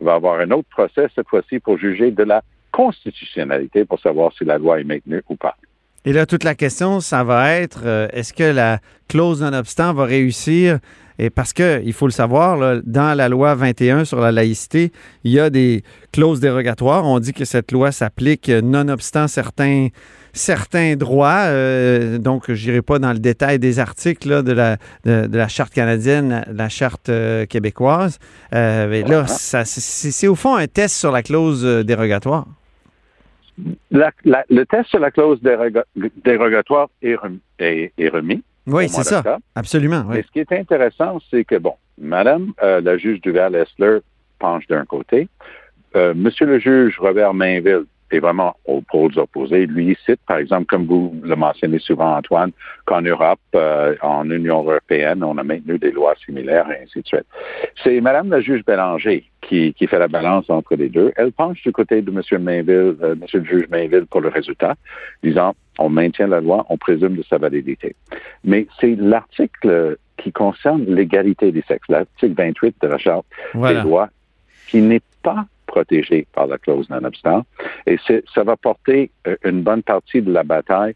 il 0.00 0.06
va 0.06 0.12
y 0.12 0.14
avoir 0.16 0.40
un 0.40 0.50
autre 0.50 0.68
procès, 0.68 1.06
cette 1.14 1.28
fois-ci 1.28 1.60
pour 1.60 1.78
juger 1.78 2.10
de 2.10 2.24
la 2.24 2.42
constitutionnalité, 2.72 3.84
pour 3.84 4.00
savoir 4.00 4.32
si 4.32 4.44
la 4.44 4.58
loi 4.58 4.80
est 4.80 4.84
maintenue 4.84 5.22
ou 5.28 5.36
pas. 5.36 5.56
Et 6.04 6.12
là, 6.12 6.26
toute 6.26 6.44
la 6.44 6.54
question, 6.54 7.00
ça 7.00 7.24
va 7.24 7.52
être, 7.52 7.82
euh, 7.84 8.08
est-ce 8.12 8.32
que 8.32 8.44
la 8.44 8.80
clause 9.08 9.42
non-obstant 9.42 9.94
va 9.94 10.04
réussir? 10.04 10.78
Et 11.18 11.30
parce 11.30 11.52
que, 11.52 11.80
il 11.84 11.92
faut 11.92 12.06
le 12.06 12.12
savoir, 12.12 12.56
là, 12.56 12.80
dans 12.84 13.16
la 13.16 13.28
loi 13.28 13.54
21 13.54 14.04
sur 14.04 14.20
la 14.20 14.32
laïcité, 14.32 14.92
il 15.22 15.32
y 15.32 15.40
a 15.40 15.48
des 15.48 15.82
clauses 16.12 16.40
dérogatoires. 16.40 17.04
On 17.04 17.20
dit 17.20 17.32
que 17.32 17.44
cette 17.44 17.72
loi 17.72 17.92
s'applique 17.92 18.48
nonobstant 18.48 19.28
certains 19.28 19.88
certains 20.34 20.96
droits. 20.96 21.44
Euh, 21.46 22.18
donc, 22.18 22.52
je 22.52 22.66
n'irai 22.66 22.82
pas 22.82 22.98
dans 22.98 23.12
le 23.12 23.18
détail 23.18 23.58
des 23.58 23.78
articles 23.78 24.28
là, 24.28 24.42
de, 24.42 24.52
la, 24.52 24.76
de, 25.04 25.28
la 25.32 25.48
Charte 25.48 25.72
canadienne, 25.72 26.44
la 26.52 26.68
Charte 26.68 27.08
euh, 27.08 27.46
québécoise. 27.46 28.18
Euh, 28.54 28.88
mais 28.90 29.02
là, 29.02 29.26
c'est, 29.26 30.28
au 30.28 30.34
fond 30.34 30.56
un 30.56 30.66
test 30.66 30.96
sur 30.96 31.12
la 31.12 31.22
clause 31.22 31.64
dérogatoire. 31.84 32.46
Le 33.90 34.64
test 34.64 34.88
sur 34.88 34.98
la 34.98 35.10
clause 35.10 35.40
dérogatoire 36.24 36.88
est, 37.02 37.16
remis. 37.16 38.42
Oui, 38.66 38.88
c'est 38.88 39.04
ça. 39.04 39.38
Absolument. 39.54 40.04
Mais 40.08 40.22
ce 40.22 40.30
qui 40.30 40.40
est 40.40 40.52
intéressant, 40.52 41.20
c'est 41.30 41.44
que, 41.44 41.56
bon, 41.56 41.74
Madame 41.98 42.52
la 42.60 42.96
juge 42.96 43.20
Duval-Essler 43.20 43.98
penche 44.38 44.66
d'un 44.66 44.84
côté. 44.84 45.28
Monsieur 45.94 46.46
le 46.46 46.58
juge 46.58 46.98
Robert 46.98 47.34
Mainville 47.34 47.84
c'est 48.10 48.18
vraiment 48.18 48.56
aux 48.64 48.80
pôles 48.80 49.18
opposés. 49.18 49.66
Lui, 49.66 49.96
cite, 50.04 50.20
par 50.26 50.38
exemple, 50.38 50.66
comme 50.66 50.86
vous 50.86 51.14
le 51.22 51.36
mentionnez 51.36 51.78
souvent, 51.78 52.16
Antoine, 52.16 52.52
qu'en 52.84 53.02
Europe, 53.02 53.40
euh, 53.54 53.96
en 54.02 54.28
Union 54.30 54.62
européenne, 54.62 55.24
on 55.24 55.36
a 55.38 55.42
maintenu 55.42 55.78
des 55.78 55.90
lois 55.90 56.14
similaires 56.24 56.70
et 56.70 56.82
ainsi 56.84 57.00
de 57.00 57.06
suite. 57.06 57.26
C'est 57.82 58.00
Madame 58.00 58.30
la 58.30 58.40
juge 58.40 58.64
Bélanger 58.64 59.24
qui, 59.42 59.74
qui 59.74 59.86
fait 59.86 59.98
la 59.98 60.08
balance 60.08 60.48
entre 60.48 60.76
les 60.76 60.88
deux. 60.88 61.12
Elle 61.16 61.32
penche 61.32 61.62
du 61.62 61.72
côté 61.72 62.02
de 62.02 62.10
M. 62.10 62.42
Mainville, 62.42 62.96
euh, 63.02 63.14
M. 63.14 63.24
le 63.32 63.44
juge 63.44 63.68
Mainville 63.68 64.06
pour 64.06 64.20
le 64.20 64.28
résultat, 64.28 64.74
disant 65.22 65.54
on 65.78 65.88
maintient 65.88 66.28
la 66.28 66.40
loi, 66.40 66.64
on 66.68 66.76
présume 66.76 67.16
de 67.16 67.22
sa 67.22 67.38
validité. 67.38 67.96
Mais 68.44 68.66
c'est 68.80 68.94
l'article 68.96 69.96
qui 70.16 70.32
concerne 70.32 70.84
l'égalité 70.86 71.50
des 71.52 71.62
sexes, 71.62 71.88
l'article 71.88 72.34
28 72.36 72.76
de 72.80 72.86
la 72.86 72.98
Charte 72.98 73.26
des 73.54 73.82
lois, 73.82 74.08
qui 74.68 74.80
n'est 74.80 75.02
pas 75.22 75.46
protégé 75.74 76.26
par 76.32 76.46
la 76.46 76.58
clause 76.58 76.88
non-obstant. 76.88 77.44
Et 77.86 77.98
ça 78.34 78.42
va 78.44 78.56
porter 78.56 79.10
euh, 79.26 79.36
une 79.44 79.62
bonne 79.62 79.82
partie 79.82 80.22
de 80.22 80.32
la 80.32 80.44
bataille 80.44 80.94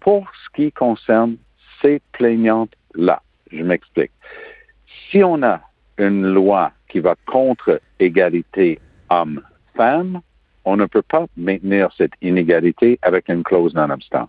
pour 0.00 0.26
ce 0.42 0.48
qui 0.54 0.72
concerne 0.72 1.36
ces 1.80 2.00
plaignantes-là. 2.12 3.22
Je 3.50 3.62
m'explique. 3.62 4.12
Si 5.08 5.24
on 5.24 5.42
a 5.42 5.60
une 5.96 6.26
loi 6.26 6.72
qui 6.88 7.00
va 7.00 7.14
contre 7.26 7.80
égalité 7.98 8.78
homme-femme, 9.08 10.20
on 10.66 10.76
ne 10.76 10.84
peut 10.84 11.06
pas 11.16 11.24
maintenir 11.36 11.88
cette 11.96 12.12
inégalité 12.20 12.98
avec 13.00 13.28
une 13.30 13.42
clause 13.42 13.74
non-obstant. 13.74 14.28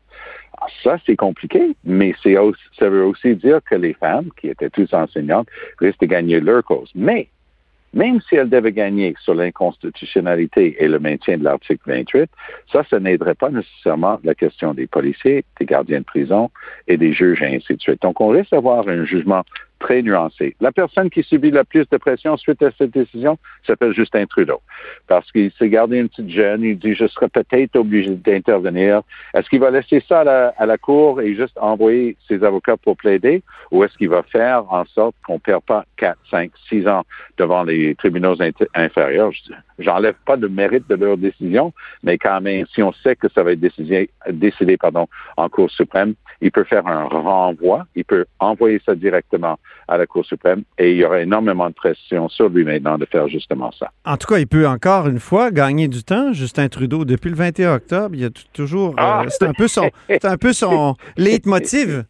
Ça, 0.84 0.98
c'est 1.06 1.18
compliqué, 1.18 1.76
mais 1.84 2.14
ça 2.24 2.90
veut 2.90 3.04
aussi 3.04 3.36
dire 3.36 3.60
que 3.70 3.76
les 3.76 3.94
femmes, 3.94 4.30
qui 4.40 4.48
étaient 4.48 4.70
toutes 4.70 4.94
enseignantes, 4.94 5.48
risquent 5.80 6.02
de 6.02 6.06
gagner 6.06 6.40
leur 6.40 6.64
cause. 6.64 6.92
Mais 6.96 7.30
même 7.94 8.22
si 8.22 8.36
elle 8.36 8.50
devait 8.50 8.72
gagner 8.72 9.14
sur 9.22 9.36
l'inconstitutionnalité 9.36 10.78
et 10.80 10.88
le 10.88 11.00
maintien 11.00 11.38
de 11.38 11.44
l'article 11.44 11.82
28, 11.86 12.30
ça, 12.72 12.84
ça 12.90 13.00
n'aiderait 13.00 13.36
pas 13.36 13.50
nécessairement 13.50 14.20
la 14.24 14.34
question 14.34 14.74
des 14.74 14.88
policiers, 14.88 15.44
des 15.60 15.66
gardiens 15.66 16.00
de 16.00 16.06
prison 16.06 16.50
et 16.88 16.98
des 16.98 17.12
juges 17.14 17.42
et 17.42 17.56
ainsi 17.56 17.76
de 17.76 17.82
suite. 17.82 18.02
Donc, 18.02 18.22
on 18.22 18.30
risque 18.30 18.52
d'avoir 18.52 18.88
un 18.88 19.04
jugement 19.04 19.44
très 19.82 20.02
nuancé. 20.02 20.56
La 20.62 20.72
personne 20.72 21.10
qui 21.10 21.24
subit 21.24 21.52
le 21.52 21.64
plus 21.64 21.90
de 21.90 21.98
pression 21.98 22.38
suite 22.38 22.62
à 22.62 22.72
cette 22.78 22.92
décision 22.92 23.38
s'appelle 23.66 23.94
Justin 23.94 24.26
Trudeau. 24.26 24.62
Parce 25.08 25.30
qu'il 25.32 25.52
s'est 25.54 25.70
gardé 25.70 25.98
une 25.98 26.08
petite 26.08 26.30
jeune, 26.30 26.64
il 26.64 26.78
dit, 26.78 26.94
je 26.94 27.08
serais 27.08 27.28
peut-être 27.28 27.76
obligé 27.76 28.12
d'intervenir. 28.12 29.02
Est-ce 29.34 29.50
qu'il 29.50 29.60
va 29.60 29.72
laisser 29.72 30.02
ça 30.08 30.22
à 30.22 30.66
la, 30.66 30.78
Cour 30.78 31.22
et 31.22 31.36
juste 31.36 31.58
envoyer 31.60 32.16
ses 32.28 32.44
avocats 32.44 32.78
pour 32.78 32.96
plaider? 32.96 33.44
Ou 33.72 33.84
est-ce 33.84 33.98
qu'il 33.98 34.10
va 34.10 34.24
faire 34.24 34.72
en 34.72 34.86
sorte 34.86 35.16
qu'on 35.26 35.36
ne 35.36 35.40
perd 35.40 35.64
pas 35.64 35.86
4, 35.98 36.18
5, 36.30 36.52
6 36.70 36.88
ans 36.88 37.04
devant 37.38 37.64
les 37.64 37.96
tribunaux 37.96 38.36
inférieurs? 38.76 39.32
J'enlève 39.80 40.16
pas 40.26 40.36
le 40.36 40.48
mérite 40.48 40.88
de 40.90 40.96
leur 40.96 41.18
décision, 41.18 41.74
mais 42.04 42.18
quand 42.18 42.40
même, 42.42 42.66
si 42.74 42.84
on 42.84 42.94
sait 42.94 43.16
que 43.16 43.28
ça 43.30 43.44
va 43.44 43.54
être 43.54 43.60
décidé, 43.60 44.10
décidé 44.30 44.78
pardon, 44.78 45.08
en 45.38 45.50
Cour 45.50 45.70
suprême, 45.72 46.14
il 46.42 46.52
peut 46.52 46.64
faire 46.64 46.88
un 46.88 47.06
renvoi, 47.06 47.86
il 47.96 48.06
peut 48.06 48.26
envoyer 48.40 48.82
ça 48.86 48.96
directement 48.96 49.58
à 49.88 49.98
la 49.98 50.06
Cour 50.06 50.26
suprême 50.26 50.64
et 50.78 50.92
il 50.92 50.98
y 50.98 51.06
aura 51.06 51.22
énormément 51.22 51.68
de 51.70 51.74
pression 51.74 52.30
sur 52.30 52.50
lui 52.50 52.64
maintenant 52.64 52.98
de 52.98 53.06
faire 53.06 53.28
justement 53.28 53.72
ça. 53.72 53.92
En 54.06 54.18
tout 54.18 54.28
cas, 54.28 54.40
il 54.40 54.48
peut 54.48 54.68
encore 54.68 55.08
une 55.08 55.20
fois 55.20 55.52
gagner 55.52 55.88
du 55.88 56.04
temps, 56.04 56.34
Justin 56.34 56.70
Trudeau. 56.70 57.06
Depuis 57.06 57.30
le 57.30 57.36
21 57.36 57.76
octobre, 57.76 58.16
il 58.16 58.22
y 58.22 58.26
a 58.26 58.30
toujours. 58.54 58.92
Euh, 58.92 58.96
ah! 58.98 59.26
c'est 59.28 59.44
un 59.44 59.54
peu 59.54 59.68
son, 59.68 59.90
c'est 60.08 60.26
un 60.26 60.38
peu 60.38 60.54
son 60.54 60.96
leitmotiv. 61.18 62.06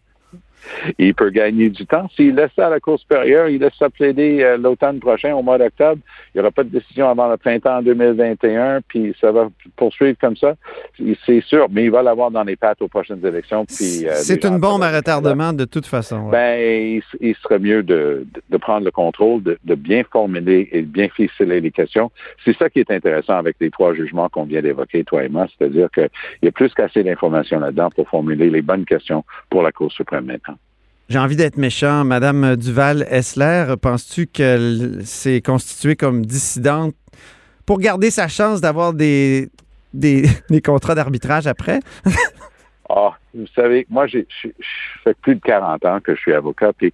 Il 0.97 1.13
peut 1.13 1.29
gagner 1.29 1.69
du 1.69 1.85
temps. 1.85 2.07
S'il 2.15 2.35
laisse 2.35 2.51
ça 2.55 2.67
à 2.67 2.69
la 2.69 2.79
Cour 2.79 2.99
supérieure, 2.99 3.49
il 3.49 3.59
laisse 3.59 3.73
ça 3.77 3.89
plaider 3.89 4.41
euh, 4.41 4.57
l'automne 4.57 4.99
prochain, 4.99 5.33
au 5.33 5.41
mois 5.41 5.57
d'octobre, 5.57 6.01
il 6.33 6.37
n'y 6.37 6.41
aura 6.41 6.51
pas 6.51 6.63
de 6.63 6.69
décision 6.69 7.09
avant 7.09 7.29
le 7.29 7.37
printemps 7.37 7.81
2021, 7.81 8.81
puis 8.87 9.15
ça 9.19 9.31
va 9.31 9.49
poursuivre 9.75 10.17
comme 10.19 10.35
ça. 10.35 10.55
C'est 11.25 11.41
sûr, 11.41 11.67
mais 11.69 11.85
il 11.85 11.91
va 11.91 12.03
l'avoir 12.03 12.31
dans 12.31 12.43
les 12.43 12.55
pattes 12.55 12.81
aux 12.81 12.87
prochaines 12.87 13.25
élections. 13.25 13.65
Puis, 13.65 14.07
euh, 14.07 14.13
c'est 14.15 14.45
une 14.45 14.59
bombe 14.59 14.83
à 14.83 14.91
retardement 14.91 15.53
de 15.53 15.65
toute 15.65 15.85
façon. 15.85 16.29
Ben, 16.29 17.01
il, 17.19 17.35
serait 17.35 17.59
mieux 17.59 17.83
de, 17.83 18.25
prendre 18.59 18.85
le 18.85 18.91
contrôle, 18.91 19.41
de, 19.43 19.75
bien 19.75 20.03
formuler 20.11 20.69
et 20.71 20.81
de 20.81 20.87
bien 20.87 21.09
ficeler 21.09 21.61
les 21.61 21.71
questions. 21.71 22.11
C'est 22.45 22.55
ça 22.57 22.69
qui 22.69 22.79
est 22.79 22.91
intéressant 22.91 23.37
avec 23.37 23.55
les 23.59 23.71
trois 23.71 23.93
jugements 23.93 24.29
qu'on 24.29 24.43
vient 24.43 24.61
d'évoquer, 24.61 25.03
toi 25.03 25.23
et 25.23 25.29
moi, 25.29 25.47
c'est-à-dire 25.57 25.89
qu'il 25.91 26.09
y 26.43 26.47
a 26.47 26.51
plus 26.51 26.73
qu'assez 26.73 27.03
d'informations 27.03 27.59
là-dedans 27.59 27.89
pour 27.95 28.07
formuler 28.07 28.49
les 28.49 28.61
bonnes 28.61 28.85
questions 28.85 29.23
pour 29.49 29.63
la 29.63 29.71
Cour 29.71 29.91
suprême 29.91 30.25
maintenant. 30.25 30.50
J'ai 31.11 31.19
envie 31.19 31.35
d'être 31.35 31.57
méchant. 31.57 32.05
Madame 32.05 32.55
Duval-Essler, 32.55 33.75
penses-tu 33.81 34.27
qu'elle 34.27 35.01
s'est 35.03 35.41
constituée 35.41 35.97
comme 35.97 36.25
dissidente 36.25 36.95
pour 37.65 37.79
garder 37.79 38.09
sa 38.11 38.29
chance 38.29 38.61
d'avoir 38.61 38.93
des, 38.93 39.49
des, 39.93 40.23
contrats 40.63 40.95
d'arbitrage 40.95 41.47
après? 41.47 41.81
Ah, 42.93 43.17
vous 43.33 43.47
savez, 43.55 43.87
moi, 43.89 44.05
j'ai 44.05 44.27
fait 45.05 45.15
plus 45.21 45.35
de 45.35 45.39
40 45.39 45.85
ans 45.85 45.99
que 46.01 46.13
je 46.13 46.19
suis 46.19 46.33
avocat, 46.33 46.73
puis 46.73 46.93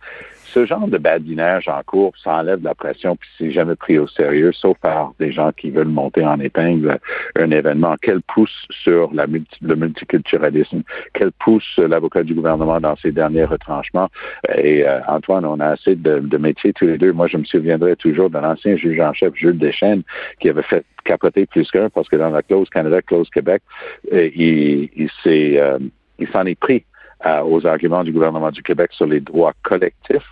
ce 0.57 0.65
genre 0.65 0.87
de 0.87 0.97
badinage 0.97 1.67
en 1.67 1.83
cours, 1.83 2.13
ça 2.23 2.37
enlève 2.37 2.61
de 2.61 2.65
la 2.65 2.73
pression, 2.73 3.15
puis 3.15 3.29
c'est 3.37 3.51
jamais 3.51 3.75
pris 3.75 3.99
au 3.99 4.07
sérieux, 4.07 4.51
sauf 4.53 4.75
par 4.79 5.13
des 5.19 5.31
gens 5.31 5.51
qui 5.51 5.69
veulent 5.69 5.87
monter 5.87 6.25
en 6.25 6.39
épingle 6.39 6.97
un 7.35 7.51
événement. 7.51 7.95
Quel 8.01 8.21
pousse 8.23 8.65
sur 8.71 9.11
le 9.13 9.75
multiculturalisme? 9.75 10.81
Quel 11.13 11.31
pousse 11.33 11.77
l'avocat 11.77 12.23
du 12.23 12.33
gouvernement 12.33 12.79
dans 12.79 12.95
ses 12.95 13.11
derniers 13.11 13.45
retranchements? 13.45 14.09
Et 14.55 14.83
euh, 14.87 14.99
Antoine, 15.07 15.45
on 15.45 15.59
a 15.59 15.67
assez 15.67 15.95
de, 15.95 16.19
de, 16.19 16.37
métiers 16.37 16.73
tous 16.73 16.87
les 16.87 16.97
deux. 16.97 17.13
Moi, 17.13 17.27
je 17.27 17.37
me 17.37 17.43
souviendrai 17.43 17.95
toujours 17.95 18.31
de 18.31 18.39
l'ancien 18.39 18.75
juge 18.77 18.99
en 18.99 19.13
chef, 19.13 19.35
Jules 19.35 19.59
Deschênes, 19.59 20.01
qui 20.39 20.49
avait 20.49 20.63
fait 20.63 20.83
capoter 21.05 21.45
plus 21.45 21.69
qu'un 21.69 21.89
parce 21.89 22.09
que 22.09 22.15
dans 22.15 22.31
la 22.31 22.41
clause 22.41 22.69
Canada, 22.69 22.99
clause 23.03 23.29
Québec, 23.29 23.61
euh, 24.11 24.27
il, 24.35 24.89
il 24.95 25.09
s'est, 25.23 25.59
euh, 25.59 25.77
il 26.17 26.27
s'en 26.29 26.47
est 26.47 26.59
pris 26.59 26.83
aux 27.25 27.65
arguments 27.65 28.03
du 28.03 28.11
gouvernement 28.11 28.51
du 28.51 28.61
Québec 28.61 28.91
sur 28.93 29.05
les 29.05 29.19
droits 29.19 29.53
collectifs 29.63 30.23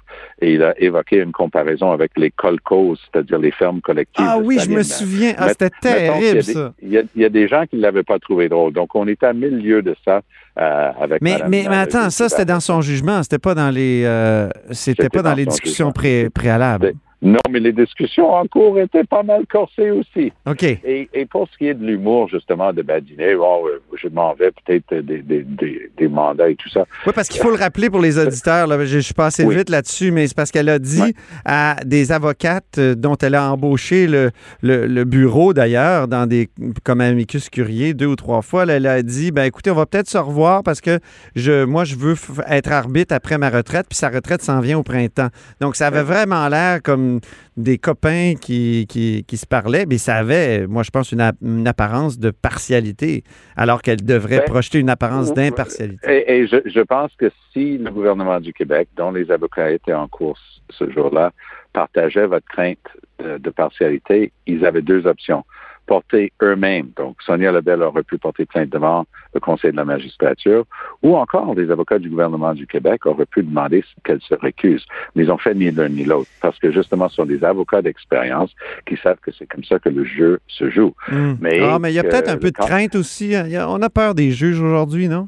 et 0.41 0.53
il 0.53 0.63
a 0.63 0.79
évoqué 0.81 1.17
une 1.17 1.31
comparaison 1.31 1.91
avec 1.91 2.11
les 2.17 2.29
colcos, 2.29 2.97
c'est-à-dire 2.97 3.39
les 3.39 3.51
fermes 3.51 3.79
collectives. 3.79 4.25
Ah 4.27 4.37
oui, 4.37 4.59
je 4.59 4.69
me 4.69 4.83
souviens. 4.83 5.33
Ah, 5.37 5.49
c'était 5.49 5.69
terrible, 5.81 6.43
ça. 6.43 6.73
Il 6.81 6.91
y, 7.15 7.25
a, 7.25 7.29
des 7.29 7.47
gens 7.47 7.65
qui 7.65 7.77
ne 7.77 7.81
l'avaient 7.81 8.03
pas 8.03 8.19
trouvé 8.19 8.49
drôle. 8.49 8.73
Donc, 8.73 8.95
on 8.95 9.07
est 9.07 9.23
à 9.23 9.31
milieu 9.31 9.81
de 9.81 9.95
ça 10.03 10.21
euh, 10.59 10.91
avec 10.99 11.21
Mais, 11.21 11.37
mais, 11.47 11.65
mais 11.69 11.77
attends, 11.77 12.09
ça, 12.09 12.27
c'était 12.27 12.45
dans 12.45 12.59
son 12.59 12.81
jugement. 12.81 13.23
C'était 13.23 13.39
pas 13.39 13.55
dans 13.55 13.69
les, 13.69 14.03
euh, 14.05 14.49
c'était 14.71 15.09
pas 15.09 15.21
dans, 15.21 15.33
les 15.33 15.45
discussions 15.45 15.91
préalables. 15.93 16.93
Non, 17.25 17.39
mais 17.49 17.59
les 17.59 17.73
discussions 17.73 18.31
en 18.31 18.45
cours 18.45 18.79
étaient 18.79 19.03
pas 19.03 19.23
mal 19.23 19.47
corsées 19.47 19.89
aussi. 19.89 20.31
OK. 20.45 20.61
Et, 20.61 21.09
pour 21.31 21.49
ce 21.51 21.57
qui 21.57 21.67
est 21.67 21.73
de 21.73 21.83
l'humour, 21.83 22.29
justement, 22.29 22.71
de 22.71 22.83
badiner, 22.83 23.33
oh, 23.33 23.67
je 23.99 24.07
m'en 24.09 24.35
vais 24.35 24.51
peut-être 24.51 24.93
des, 25.03 25.23
des, 25.23 26.07
mandats 26.07 26.49
et 26.49 26.55
tout 26.55 26.69
ça. 26.69 26.85
Oui, 27.07 27.13
parce 27.15 27.27
qu'il 27.27 27.41
faut 27.41 27.49
le 27.49 27.57
rappeler 27.57 27.89
pour 27.89 27.99
les 27.99 28.19
auditeurs, 28.19 28.67
là, 28.67 28.85
je, 28.85 28.99
suis 28.99 29.15
passé 29.15 29.43
vite 29.49 29.71
là-dessus, 29.71 30.11
mais 30.11 30.27
c'est 30.27 30.35
parce 30.35 30.51
qu'elle 30.51 30.69
a 30.69 30.77
dit 30.77 31.15
à 31.45 31.77
des 31.83 32.11
avocates 32.11 32.77
euh, 32.77 32.93
dont 32.93 33.15
elle 33.15 33.33
a 33.33 33.51
embauché 33.51 34.05
le, 34.05 34.29
le, 34.61 35.03
bureau, 35.03 35.53
d'ailleurs, 35.53 36.07
dans 36.07 36.27
des 36.27 36.47
comme 36.83 37.01
amicus 37.01 37.49
curier 37.49 37.95
deux 37.95 38.05
ou 38.05 38.15
trois 38.15 38.43
fois, 38.43 38.65
elle 38.67 38.85
a 38.85 39.01
dit, 39.01 39.31
ben 39.31 39.45
écoutez, 39.45 39.71
on 39.71 39.75
va 39.75 39.87
peut-être 39.87 40.09
se 40.09 40.19
revoir 40.19 40.61
parce 40.61 40.79
que 40.79 40.99
je, 41.35 41.65
moi, 41.65 41.85
je 41.85 41.95
veux 41.95 42.15
être 42.47 42.71
arbitre 42.71 43.15
après 43.15 43.39
ma 43.39 43.49
retraite, 43.49 43.87
puis 43.89 43.97
sa 43.97 44.09
retraite 44.09 44.43
s'en 44.43 44.59
vient 44.59 44.77
au 44.77 44.83
printemps. 44.83 45.29
Donc, 45.59 45.75
ça 45.75 45.87
avait 45.87 46.03
vraiment 46.03 46.47
l'air 46.49 46.83
comme 46.83 47.14
des 47.57 47.77
copains 47.77 48.33
qui, 48.39 48.85
qui, 48.87 49.37
se 49.37 49.45
parlaient, 49.45 49.85
mais 49.85 49.97
ça 49.97 50.15
avait, 50.15 50.67
moi, 50.67 50.83
je 50.83 50.91
pense, 50.91 51.11
une, 51.11 51.67
apparence 51.67 52.19
de 52.19 52.31
partialité, 52.31 53.23
alors 53.55 53.81
qu'elle 53.81 54.03
devrait 54.03 54.39
ben, 54.39 54.45
projeter 54.45 54.79
une 54.79 54.89
apparence 54.89 55.33
d'impartialité. 55.33 56.31
Et, 56.31 56.47
je, 56.47 56.81
pense 56.81 57.11
que 57.17 57.31
si 57.51 57.77
le 57.77 57.91
gouvernement 57.91 58.39
du 58.39 58.53
Québec, 58.53 58.89
dont 58.95 59.11
les 59.11 59.31
avocats 59.31 59.71
étaient 59.71 59.93
en 59.93 60.07
course 60.07 60.61
ce 60.69 60.89
jour-là, 60.89 61.31
partageait 61.73 62.25
votre 62.25 62.47
crainte 62.47 62.79
de, 63.19 63.49
partialité, 63.49 64.31
ils 64.47 64.65
avaient 64.65 64.81
deux 64.81 65.05
options 65.07 65.43
porter 65.85 66.31
eux-mêmes. 66.41 66.89
Donc, 66.95 67.21
Sonia 67.21 67.51
Lebel 67.51 67.81
aurait 67.81 68.03
pu 68.03 68.17
porter 68.17 68.45
plainte 68.45 68.69
devant 68.69 69.05
le 69.33 69.39
Conseil 69.39 69.71
de 69.71 69.77
la 69.77 69.85
magistrature, 69.85 70.65
ou 71.03 71.15
encore 71.15 71.55
des 71.55 71.69
avocats 71.69 71.99
du 71.99 72.09
gouvernement 72.09 72.53
du 72.53 72.67
Québec 72.67 73.05
auraient 73.05 73.25
pu 73.25 73.43
demander 73.43 73.83
qu'elle 74.03 74.21
se 74.21 74.35
récuse. 74.35 74.85
Mais 75.15 75.23
ils 75.23 75.31
ont 75.31 75.37
fait 75.37 75.53
ni 75.53 75.69
l'un 75.71 75.89
ni 75.89 76.03
l'autre, 76.03 76.29
parce 76.41 76.57
que 76.59 76.71
justement, 76.71 77.09
ce 77.09 77.15
sont 77.15 77.25
des 77.25 77.43
avocats 77.43 77.81
d'expérience 77.81 78.51
qui 78.85 78.97
savent 78.97 79.19
que 79.21 79.31
c'est 79.31 79.47
comme 79.47 79.63
ça 79.63 79.79
que 79.79 79.89
le 79.89 80.03
jeu 80.03 80.39
se 80.47 80.69
joue. 80.69 80.93
Hmm. 81.09 81.33
Mais, 81.39 81.59
ah, 81.61 81.79
mais 81.79 81.91
il 81.91 81.95
y 81.95 81.99
a 81.99 82.03
peut-être 82.03 82.29
un 82.29 82.37
peu 82.37 82.51
de 82.51 82.57
crainte 82.57 82.95
aussi. 82.95 83.35
Hein. 83.35 83.47
on 83.67 83.81
a 83.81 83.89
peur 83.89 84.15
des 84.15 84.31
juges 84.31 84.61
aujourd'hui, 84.61 85.07
non? 85.07 85.27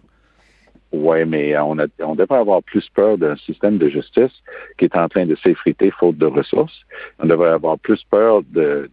Oui, 0.91 1.25
mais 1.25 1.57
on, 1.57 1.77
a, 1.79 1.85
on 1.99 2.15
devrait 2.15 2.39
avoir 2.39 2.63
plus 2.63 2.87
peur 2.93 3.17
d'un 3.17 3.35
système 3.35 3.77
de 3.77 3.89
justice 3.89 4.31
qui 4.77 4.85
est 4.85 4.95
en 4.95 5.09
train 5.09 5.25
de 5.25 5.35
s'effriter 5.35 5.91
faute 5.91 6.17
de 6.17 6.25
ressources. 6.25 6.85
On 7.19 7.27
devrait 7.27 7.49
avoir 7.49 7.77
plus 7.77 8.01
peur 8.09 8.41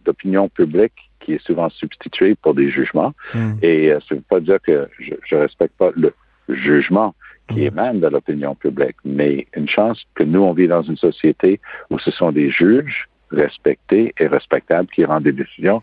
d'opinion 0.05 0.49
publique 0.49 1.04
qui 1.25 1.33
est 1.33 1.45
souvent 1.45 1.69
substituée 1.69 2.35
pour 2.35 2.53
des 2.53 2.69
jugements. 2.69 3.13
Hmm. 3.33 3.53
Et 3.61 3.91
euh, 3.91 3.99
ça 4.07 4.15
ne 4.15 4.19
veut 4.19 4.25
pas 4.29 4.39
dire 4.39 4.59
que 4.61 4.87
je 4.99 5.35
ne 5.35 5.41
respecte 5.41 5.75
pas 5.77 5.91
le 5.95 6.13
jugement 6.49 7.15
qui 7.49 7.61
hmm. 7.61 7.67
émane 7.67 7.99
de 7.99 8.07
l'opinion 8.07 8.55
publique, 8.55 8.95
mais 9.03 9.47
une 9.55 9.67
chance 9.67 10.03
que 10.13 10.23
nous, 10.23 10.41
on 10.41 10.53
vit 10.53 10.67
dans 10.67 10.83
une 10.83 10.97
société 10.97 11.59
où 11.89 11.99
ce 11.99 12.11
sont 12.11 12.31
des 12.31 12.49
juges 12.51 13.09
respectés 13.31 14.13
et 14.19 14.27
respectables 14.27 14.87
qui 14.93 15.03
rendent 15.03 15.23
des 15.23 15.31
décisions 15.31 15.81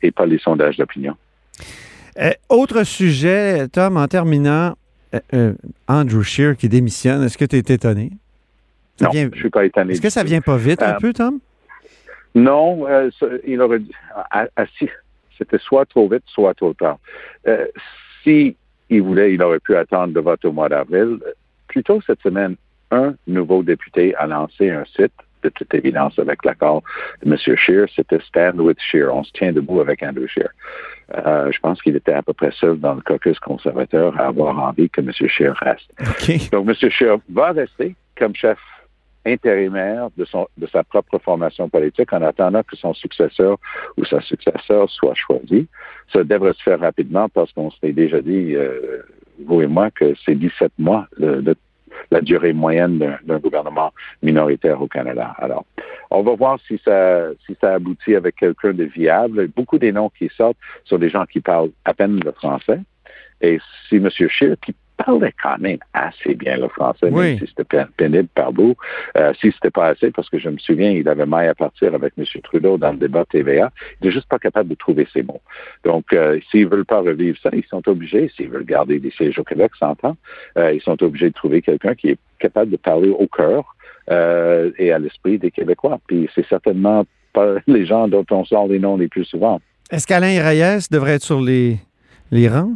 et 0.00 0.12
pas 0.12 0.26
les 0.26 0.38
sondages 0.38 0.76
d'opinion. 0.76 1.16
Euh, 2.20 2.30
autre 2.48 2.84
sujet, 2.84 3.66
Tom, 3.68 3.96
en 3.96 4.06
terminant, 4.06 4.76
euh, 5.34 5.54
Andrew 5.88 6.22
Shear 6.22 6.56
qui 6.56 6.68
démissionne, 6.68 7.22
est-ce 7.24 7.36
que 7.36 7.44
tu 7.44 7.56
es 7.56 7.74
étonné? 7.74 8.12
non, 9.00 9.10
je 9.12 9.26
ne 9.26 9.34
suis 9.34 9.50
pas 9.50 9.64
étonné. 9.64 9.92
Est-ce 9.92 10.00
que 10.00 10.10
ça 10.10 10.22
vient 10.22 10.40
pas 10.40 10.56
vite 10.56 10.82
un 10.82 10.94
peu, 10.94 11.12
Tom? 11.12 11.40
Non, 12.34 12.86
il 13.46 13.60
aurait 13.60 13.80
c'était 15.38 15.58
soit 15.58 15.86
trop 15.86 16.08
vite, 16.08 16.22
soit 16.26 16.54
trop 16.54 16.74
tard. 16.74 16.98
si 18.22 18.56
il 18.90 19.02
voulait, 19.02 19.34
il 19.34 19.42
aurait 19.42 19.60
pu 19.60 19.76
attendre 19.76 20.14
le 20.14 20.20
vote 20.20 20.44
au 20.44 20.52
mois 20.52 20.68
d'avril. 20.68 21.18
Plus 21.68 21.82
tôt 21.82 22.00
cette 22.06 22.20
semaine, 22.20 22.56
un 22.90 23.14
nouveau 23.26 23.62
député 23.62 24.14
a 24.16 24.26
lancé 24.26 24.70
un 24.70 24.84
site 24.84 25.12
de 25.42 25.50
toute 25.50 25.74
évidence 25.74 26.18
avec 26.18 26.44
l'accord 26.44 26.82
de 27.22 27.30
M. 27.30 27.36
Scheer, 27.56 27.86
c'était 27.94 28.20
Stand 28.20 28.60
with 28.60 28.78
Scheer. 28.80 29.14
On 29.14 29.22
se 29.22 29.32
tient 29.32 29.52
debout 29.52 29.80
avec 29.80 30.02
Andrew 30.02 30.26
Scheer. 30.26 30.48
Euh, 31.14 31.52
je 31.52 31.58
pense 31.60 31.82
qu'il 31.82 31.94
était 31.96 32.14
à 32.14 32.22
peu 32.22 32.32
près 32.32 32.50
seul 32.52 32.80
dans 32.80 32.94
le 32.94 33.02
caucus 33.02 33.38
conservateur 33.38 34.18
à 34.18 34.28
avoir 34.28 34.58
envie 34.58 34.88
que 34.88 35.02
M. 35.02 35.12
Scheer 35.12 35.54
reste. 35.54 36.50
Donc, 36.52 36.66
M. 36.68 36.90
Scheer 36.90 37.18
va 37.28 37.52
rester 37.52 37.94
comme 38.16 38.34
chef 38.34 38.58
intérimaire 39.26 40.08
de, 40.16 40.24
son, 40.24 40.46
de 40.56 40.66
sa 40.66 40.84
propre 40.84 41.18
formation 41.18 41.68
politique 41.68 42.12
en 42.12 42.22
attendant 42.22 42.62
que 42.62 42.76
son 42.76 42.94
successeur 42.94 43.58
ou 43.96 44.04
sa 44.04 44.20
successeur 44.20 44.90
soit 44.90 45.14
choisi. 45.14 45.66
Ça 46.12 46.24
devrait 46.24 46.52
se 46.54 46.62
faire 46.62 46.80
rapidement 46.80 47.28
parce 47.28 47.52
qu'on 47.52 47.70
s'est 47.70 47.92
déjà 47.92 48.20
dit, 48.20 48.54
euh, 48.54 49.02
vous 49.44 49.62
et 49.62 49.66
moi, 49.66 49.90
que 49.90 50.14
c'est 50.24 50.34
17 50.34 50.72
mois 50.78 51.06
la 52.10 52.20
durée 52.20 52.52
moyenne 52.52 53.18
d'un 53.24 53.38
gouvernement 53.38 53.92
minoritaire 54.22 54.80
au 54.80 54.86
Canada. 54.86 55.34
Alors, 55.38 55.64
on 56.10 56.22
va 56.22 56.34
voir 56.34 56.58
si 56.66 56.80
ça, 56.84 57.28
si 57.46 57.56
ça 57.60 57.74
aboutit 57.74 58.14
avec 58.14 58.36
quelqu'un 58.36 58.72
de 58.72 58.84
viable. 58.84 59.48
Beaucoup 59.48 59.78
des 59.78 59.92
noms 59.92 60.10
qui 60.10 60.28
sortent 60.36 60.56
sont 60.84 60.98
des 60.98 61.08
gens 61.08 61.24
qui 61.26 61.40
parlent 61.40 61.70
à 61.84 61.94
peine 61.94 62.20
le 62.22 62.32
français. 62.32 62.80
Et 63.40 63.58
si 63.88 63.96
M. 63.96 64.08
Scheer, 64.10 64.56
qui 64.64 64.74
parlait 64.96 65.34
quand 65.42 65.58
même 65.58 65.78
assez 65.92 66.34
bien 66.34 66.56
le 66.56 66.68
français, 66.68 67.10
même 67.10 67.38
si 67.38 67.46
c'était 67.56 67.84
pénible 67.96 68.28
par 68.34 68.52
bout. 68.52 68.76
Euh, 69.16 69.32
si 69.40 69.52
c'était 69.52 69.70
pas 69.70 69.88
assez, 69.88 70.10
parce 70.10 70.28
que 70.28 70.38
je 70.38 70.48
me 70.48 70.58
souviens, 70.58 70.90
il 70.90 71.08
avait 71.08 71.26
mal 71.26 71.48
à 71.48 71.54
partir 71.54 71.94
avec 71.94 72.14
M. 72.18 72.24
Trudeau 72.42 72.78
dans 72.78 72.92
le 72.92 72.98
débat 72.98 73.24
TVA. 73.24 73.70
Il 74.00 74.06
n'est 74.06 74.12
juste 74.12 74.28
pas 74.28 74.38
capable 74.38 74.68
de 74.68 74.74
trouver 74.74 75.06
ses 75.12 75.22
mots. 75.22 75.40
Donc, 75.84 76.12
euh, 76.12 76.38
s'ils 76.50 76.68
veulent 76.68 76.84
pas 76.84 77.00
revivre 77.00 77.38
ça, 77.42 77.50
ils 77.52 77.64
sont 77.66 77.86
obligés, 77.88 78.30
s'ils 78.36 78.48
veulent 78.48 78.64
garder 78.64 78.98
des 78.98 79.10
sièges 79.10 79.38
au 79.38 79.44
Québec, 79.44 79.72
s'entend, 79.78 80.16
euh, 80.58 80.72
ils 80.72 80.80
sont 80.80 81.02
obligés 81.02 81.28
de 81.28 81.34
trouver 81.34 81.62
quelqu'un 81.62 81.94
qui 81.94 82.10
est 82.10 82.18
capable 82.38 82.70
de 82.70 82.76
parler 82.76 83.08
au 83.08 83.26
cœur 83.26 83.74
euh, 84.10 84.70
et 84.78 84.92
à 84.92 84.98
l'esprit 84.98 85.38
des 85.38 85.50
Québécois. 85.50 85.98
Puis 86.06 86.28
c'est 86.34 86.46
certainement 86.46 87.04
pas 87.32 87.56
les 87.66 87.86
gens 87.86 88.08
dont 88.08 88.26
on 88.30 88.44
sort 88.44 88.68
les 88.68 88.78
noms 88.78 88.96
les 88.96 89.08
plus 89.08 89.24
souvent. 89.24 89.60
Est-ce 89.90 90.06
qu'Alain 90.06 90.42
Reyes 90.42 90.86
devrait 90.90 91.14
être 91.14 91.22
sur 91.22 91.40
les, 91.40 91.78
les 92.30 92.48
rangs? 92.48 92.74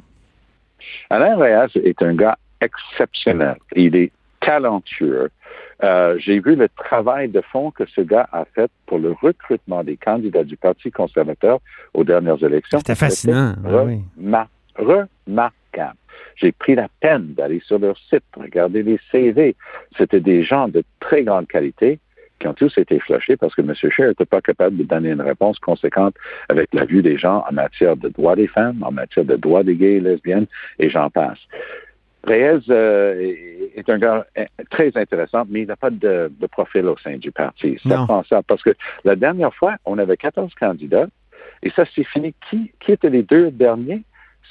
Alain 1.11 1.37
Reyes 1.37 1.77
est 1.83 2.03
un 2.03 2.15
gars 2.15 2.39
exceptionnel. 2.61 3.57
Il 3.75 3.97
est 3.97 4.13
talentueux. 4.41 5.31
Euh, 5.85 6.17
j'ai 6.19 6.41
vu 6.41 6.57
le 6.57 6.69
travail 6.69 7.29
de 7.29 7.41
fond 7.41 7.71
que 7.71 7.85
ce 7.87 8.01
gars 8.01 8.29
a 8.33 8.45
fait 8.45 8.71
pour 8.87 8.99
le 8.99 9.13
recrutement 9.13 9.85
des 9.85 9.97
candidats 9.97 10.45
du 10.45 10.57
Parti 10.57 10.91
conservateur 10.91 11.61
aux 11.95 12.05
dernières 12.05 12.43
élections. 12.43 12.79
C'était 12.79 12.95
fascinant. 12.95 13.55
Ah 13.65 14.47
remarquable. 14.77 15.97
J'ai 16.37 16.53
pris 16.53 16.75
la 16.75 16.89
peine 17.01 17.35
d'aller 17.35 17.61
sur 17.65 17.79
leur 17.79 17.97
site, 18.11 18.25
regarder 18.37 18.83
les 18.83 18.99
CV. 19.11 19.57
C'était 19.97 20.21
des 20.21 20.43
gens 20.43 20.69
de 20.69 20.85
très 21.01 21.23
grande 21.25 21.47
qualité 21.47 21.99
qui 22.39 22.47
ont 22.47 22.55
tous 22.55 22.77
été 22.79 22.99
flushés 23.01 23.37
parce 23.37 23.55
que 23.55 23.63
M. 23.63 23.75
Scheer 23.75 24.09
n'était 24.09 24.25
pas 24.25 24.41
capable 24.41 24.77
de 24.77 24.85
donner 24.85 25.11
une 25.11 25.21
réponse 25.21 25.59
conséquente 25.59 26.15
avec 26.49 26.73
la 26.73 26.85
vue 26.85 27.03
des 27.03 27.19
gens 27.19 27.45
en 27.49 27.53
matière 27.53 27.97
de 27.97 28.09
droits 28.09 28.37
des 28.37 28.47
femmes, 28.47 28.83
en 28.83 28.93
matière 28.93 29.25
de 29.25 29.37
droits 29.37 29.63
des 29.63 29.77
gays 29.77 29.97
et 29.97 30.01
lesbiennes, 30.01 30.47
et 30.79 30.89
j'en 30.89 31.11
passe. 31.11 31.39
Reyes 32.25 32.69
euh, 32.69 33.35
est 33.75 33.89
un 33.89 33.99
gars 33.99 34.27
euh, 34.37 34.45
très 34.71 34.97
intéressant, 34.97 35.45
mais 35.49 35.63
il 35.63 35.69
n'a 35.69 35.77
pas 35.77 35.91
de, 35.91 36.31
profil 36.51 36.87
au 36.87 36.97
sein 36.99 37.17
du 37.17 37.31
parti. 37.31 37.79
C'est 37.83 37.89
ça 37.89 38.43
parce 38.47 38.63
que 38.63 38.75
la 39.05 39.17
dernière 39.17 39.55
fois, 39.55 39.77
on 39.85 39.99
avait 39.99 40.17
14 40.17 40.53
candidats, 40.55 41.07
et 41.63 41.71
ça 41.71 41.85
s'est 41.87 42.05
fini. 42.05 42.35
Qui, 42.49 42.73
qui 42.81 42.93
étaient 42.93 43.11
les 43.11 43.23
deux 43.23 43.51
derniers? 43.51 44.03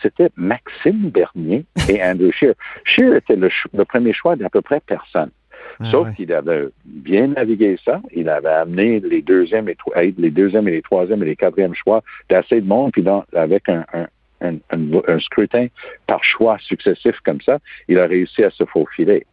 C'était 0.01 0.29
Maxime 0.35 1.09
Bernier 1.09 1.65
et 1.89 2.03
Andrew 2.03 2.31
Scheer. 2.31 2.53
Scheer 2.83 3.15
était 3.15 3.35
le, 3.35 3.49
le 3.73 3.85
premier 3.85 4.13
choix 4.13 4.35
d'à 4.35 4.49
peu 4.49 4.61
près 4.61 4.79
personne. 4.79 5.31
Ah 5.79 5.91
Sauf 5.91 6.13
qu'il 6.15 6.31
avait 6.33 6.67
bien 6.85 7.27
navigué 7.27 7.77
ça. 7.83 8.01
Il 8.13 8.29
avait 8.29 8.49
amené 8.49 8.99
les 8.99 9.21
deuxièmes 9.21 9.69
et, 9.69 9.77
les 10.17 10.31
deuxièmes 10.31 10.67
et 10.67 10.71
les 10.71 10.81
troisièmes 10.81 11.23
et 11.23 11.27
les 11.27 11.35
quatrièmes 11.35 11.75
choix 11.75 12.03
d'assez 12.29 12.61
de 12.61 12.67
monde, 12.67 12.91
puis 12.91 13.03
avec 13.33 13.69
un, 13.69 14.07
scrutin 15.19 15.67
par 16.05 16.23
choix 16.23 16.57
successif 16.59 17.19
comme 17.23 17.41
ça, 17.41 17.59
il 17.87 17.99
a 17.99 18.05
réussi 18.05 18.43
à 18.43 18.51
se 18.51 18.65
faufiler. 18.65 19.25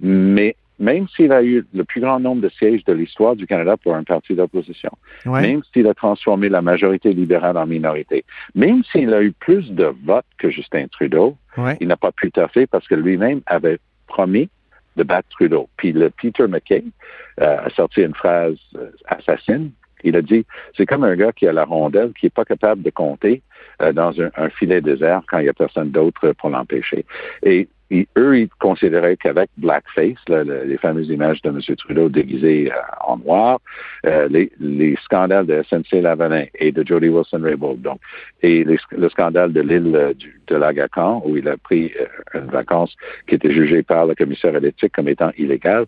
Mais 0.00 0.56
même 0.78 1.06
s'il 1.08 1.32
a 1.32 1.42
eu 1.42 1.64
le 1.72 1.84
plus 1.84 2.00
grand 2.00 2.18
nombre 2.18 2.42
de 2.42 2.48
sièges 2.48 2.84
de 2.84 2.92
l'histoire 2.92 3.36
du 3.36 3.46
Canada 3.46 3.76
pour 3.76 3.94
un 3.94 4.02
parti 4.02 4.34
d'opposition, 4.34 4.90
même 5.24 5.62
s'il 5.72 5.86
a 5.86 5.94
transformé 5.94 6.48
la 6.48 6.62
majorité 6.62 7.12
libérale 7.12 7.56
en 7.56 7.66
minorité, 7.66 8.24
même 8.54 8.82
s'il 8.84 9.12
a 9.14 9.22
eu 9.22 9.32
plus 9.32 9.70
de 9.70 9.92
votes 10.04 10.26
que 10.38 10.50
Justin 10.50 10.86
Trudeau, 10.88 11.36
il 11.80 11.88
n'a 11.88 11.96
pas 11.96 12.12
pu 12.12 12.30
taffer 12.30 12.66
parce 12.66 12.86
que 12.88 12.94
lui-même 12.94 13.40
avait 13.46 13.78
promis 14.06 14.48
de 14.96 15.02
battre 15.02 15.28
Trudeau. 15.30 15.68
Puis 15.76 15.92
le 15.92 16.10
Peter 16.10 16.46
McKay 16.46 16.84
euh, 17.40 17.58
a 17.64 17.70
sorti 17.70 18.02
une 18.02 18.14
phrase 18.14 18.56
euh, 18.76 18.90
assassine. 19.06 19.70
Il 20.02 20.16
a 20.16 20.22
dit, 20.22 20.44
c'est 20.76 20.84
comme 20.84 21.02
un 21.04 21.16
gars 21.16 21.32
qui 21.32 21.48
a 21.48 21.52
la 21.52 21.64
rondelle, 21.64 22.12
qui 22.18 22.26
n'est 22.26 22.30
pas 22.30 22.44
capable 22.44 22.82
de 22.82 22.90
compter 22.90 23.42
euh, 23.80 23.92
dans 23.92 24.20
un, 24.20 24.30
un, 24.36 24.50
filet 24.50 24.82
désert 24.82 25.22
quand 25.26 25.38
il 25.38 25.44
n'y 25.44 25.48
a 25.48 25.54
personne 25.54 25.90
d'autre 25.90 26.32
pour 26.32 26.50
l'empêcher. 26.50 27.06
Et 27.42 27.68
eux, 27.92 28.38
ils 28.38 28.48
considéraient 28.60 29.16
qu'avec 29.16 29.50
blackface, 29.58 30.18
les 30.28 30.78
fameuses 30.78 31.08
images 31.08 31.42
de 31.42 31.50
M. 31.50 31.60
Trudeau 31.76 32.08
déguisé 32.08 32.72
euh, 32.72 32.76
en 33.06 33.18
noir, 33.18 33.60
euh, 34.06 34.28
les, 34.28 34.96
scandales 35.04 35.46
de 35.46 35.62
SNC 35.62 36.00
Lavalin 36.00 36.46
et 36.58 36.72
de 36.72 36.86
Jody 36.86 37.08
Wilson-Raybould, 37.08 37.82
donc, 37.82 38.00
et 38.42 38.64
le 38.64 39.08
scandale 39.08 39.52
de 39.52 39.60
l'île 39.60 39.94
euh, 39.94 40.12
de 40.46 40.56
l'Agacan, 40.56 41.22
où 41.24 41.36
il 41.36 41.48
a 41.48 41.56
pris 41.56 41.92
une 42.34 42.46
vacance 42.46 42.94
qui 43.26 43.34
était 43.34 43.52
jugée 43.52 43.82
par 43.82 44.06
le 44.06 44.14
commissaire 44.14 44.54
à 44.54 44.60
l'éthique 44.60 44.92
comme 44.92 45.08
étant 45.08 45.30
illégale, 45.38 45.86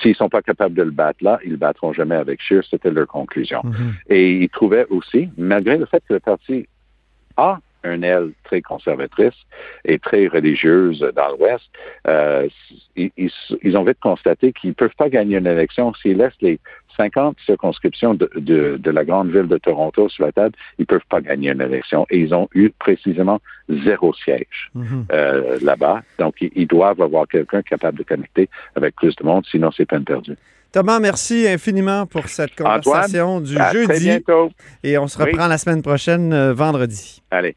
s'ils 0.00 0.14
sont 0.14 0.28
pas 0.28 0.42
capables 0.42 0.74
de 0.74 0.82
le 0.82 0.90
battre 0.90 1.22
là, 1.22 1.38
ils 1.44 1.52
le 1.52 1.56
battront 1.56 1.92
jamais 1.92 2.14
avec 2.14 2.40
Scheer, 2.40 2.62
c'était 2.68 2.90
leur 2.90 3.06
conclusion. 3.06 3.62
Mm-hmm. 3.62 4.12
Et 4.12 4.32
ils 4.36 4.48
trouvaient 4.48 4.86
aussi, 4.90 5.28
malgré 5.36 5.76
le 5.76 5.86
fait 5.86 6.02
que 6.08 6.14
le 6.14 6.20
parti 6.20 6.66
a 7.36 7.58
un 7.86 8.02
aile 8.02 8.30
très 8.44 8.62
conservatrice 8.62 9.34
et 9.84 9.98
très 9.98 10.26
religieuse 10.26 11.00
dans 11.14 11.36
l'Ouest, 11.36 11.64
euh, 12.06 12.48
ils, 12.96 13.76
ont 13.76 13.84
vite 13.84 14.00
constaté 14.00 14.52
qu'ils 14.52 14.70
ne 14.70 14.74
peuvent 14.74 14.94
pas 14.96 15.08
gagner 15.08 15.36
une 15.38 15.46
élection 15.46 15.92
s'ils 15.94 16.18
laissent 16.18 16.40
les 16.40 16.58
50 16.96 17.36
circonscriptions 17.44 18.14
de, 18.14 18.80
la 18.84 19.04
grande 19.04 19.30
ville 19.30 19.48
de 19.48 19.58
Toronto 19.58 20.08
sur 20.08 20.24
la 20.24 20.32
table, 20.32 20.54
ils 20.78 20.82
ne 20.82 20.86
peuvent 20.86 21.06
pas 21.08 21.20
gagner 21.20 21.50
une 21.50 21.60
élection. 21.60 22.06
Et 22.10 22.18
ils 22.18 22.34
ont 22.34 22.48
eu 22.54 22.70
précisément 22.70 23.40
zéro 23.68 24.14
siège 24.14 24.70
mhm. 24.74 25.06
euh, 25.12 25.58
là-bas. 25.60 26.02
Donc, 26.18 26.36
ils, 26.40 26.66
doivent 26.66 27.00
avoir 27.00 27.28
quelqu'un 27.28 27.62
capable 27.62 27.98
de 27.98 28.02
connecter 28.02 28.48
avec 28.74 28.96
plus 28.96 29.14
de 29.16 29.24
monde, 29.24 29.44
sinon 29.50 29.70
c'est 29.70 29.86
peine 29.86 30.04
perdue. 30.04 30.36
Thomas, 30.72 30.98
merci 30.98 31.46
infiniment 31.48 32.06
pour 32.06 32.28
cette 32.28 32.54
conversation 32.56 33.40
du 33.40 33.54
jeudi. 33.72 33.86
Très 33.86 34.00
bientôt. 34.00 34.50
Et 34.82 34.98
on 34.98 35.06
se 35.06 35.16
reprend 35.16 35.46
la 35.46 35.58
semaine 35.58 35.82
prochaine, 35.82 36.32
euh, 36.32 36.52
vendredi. 36.52 37.22
Allez. 37.30 37.56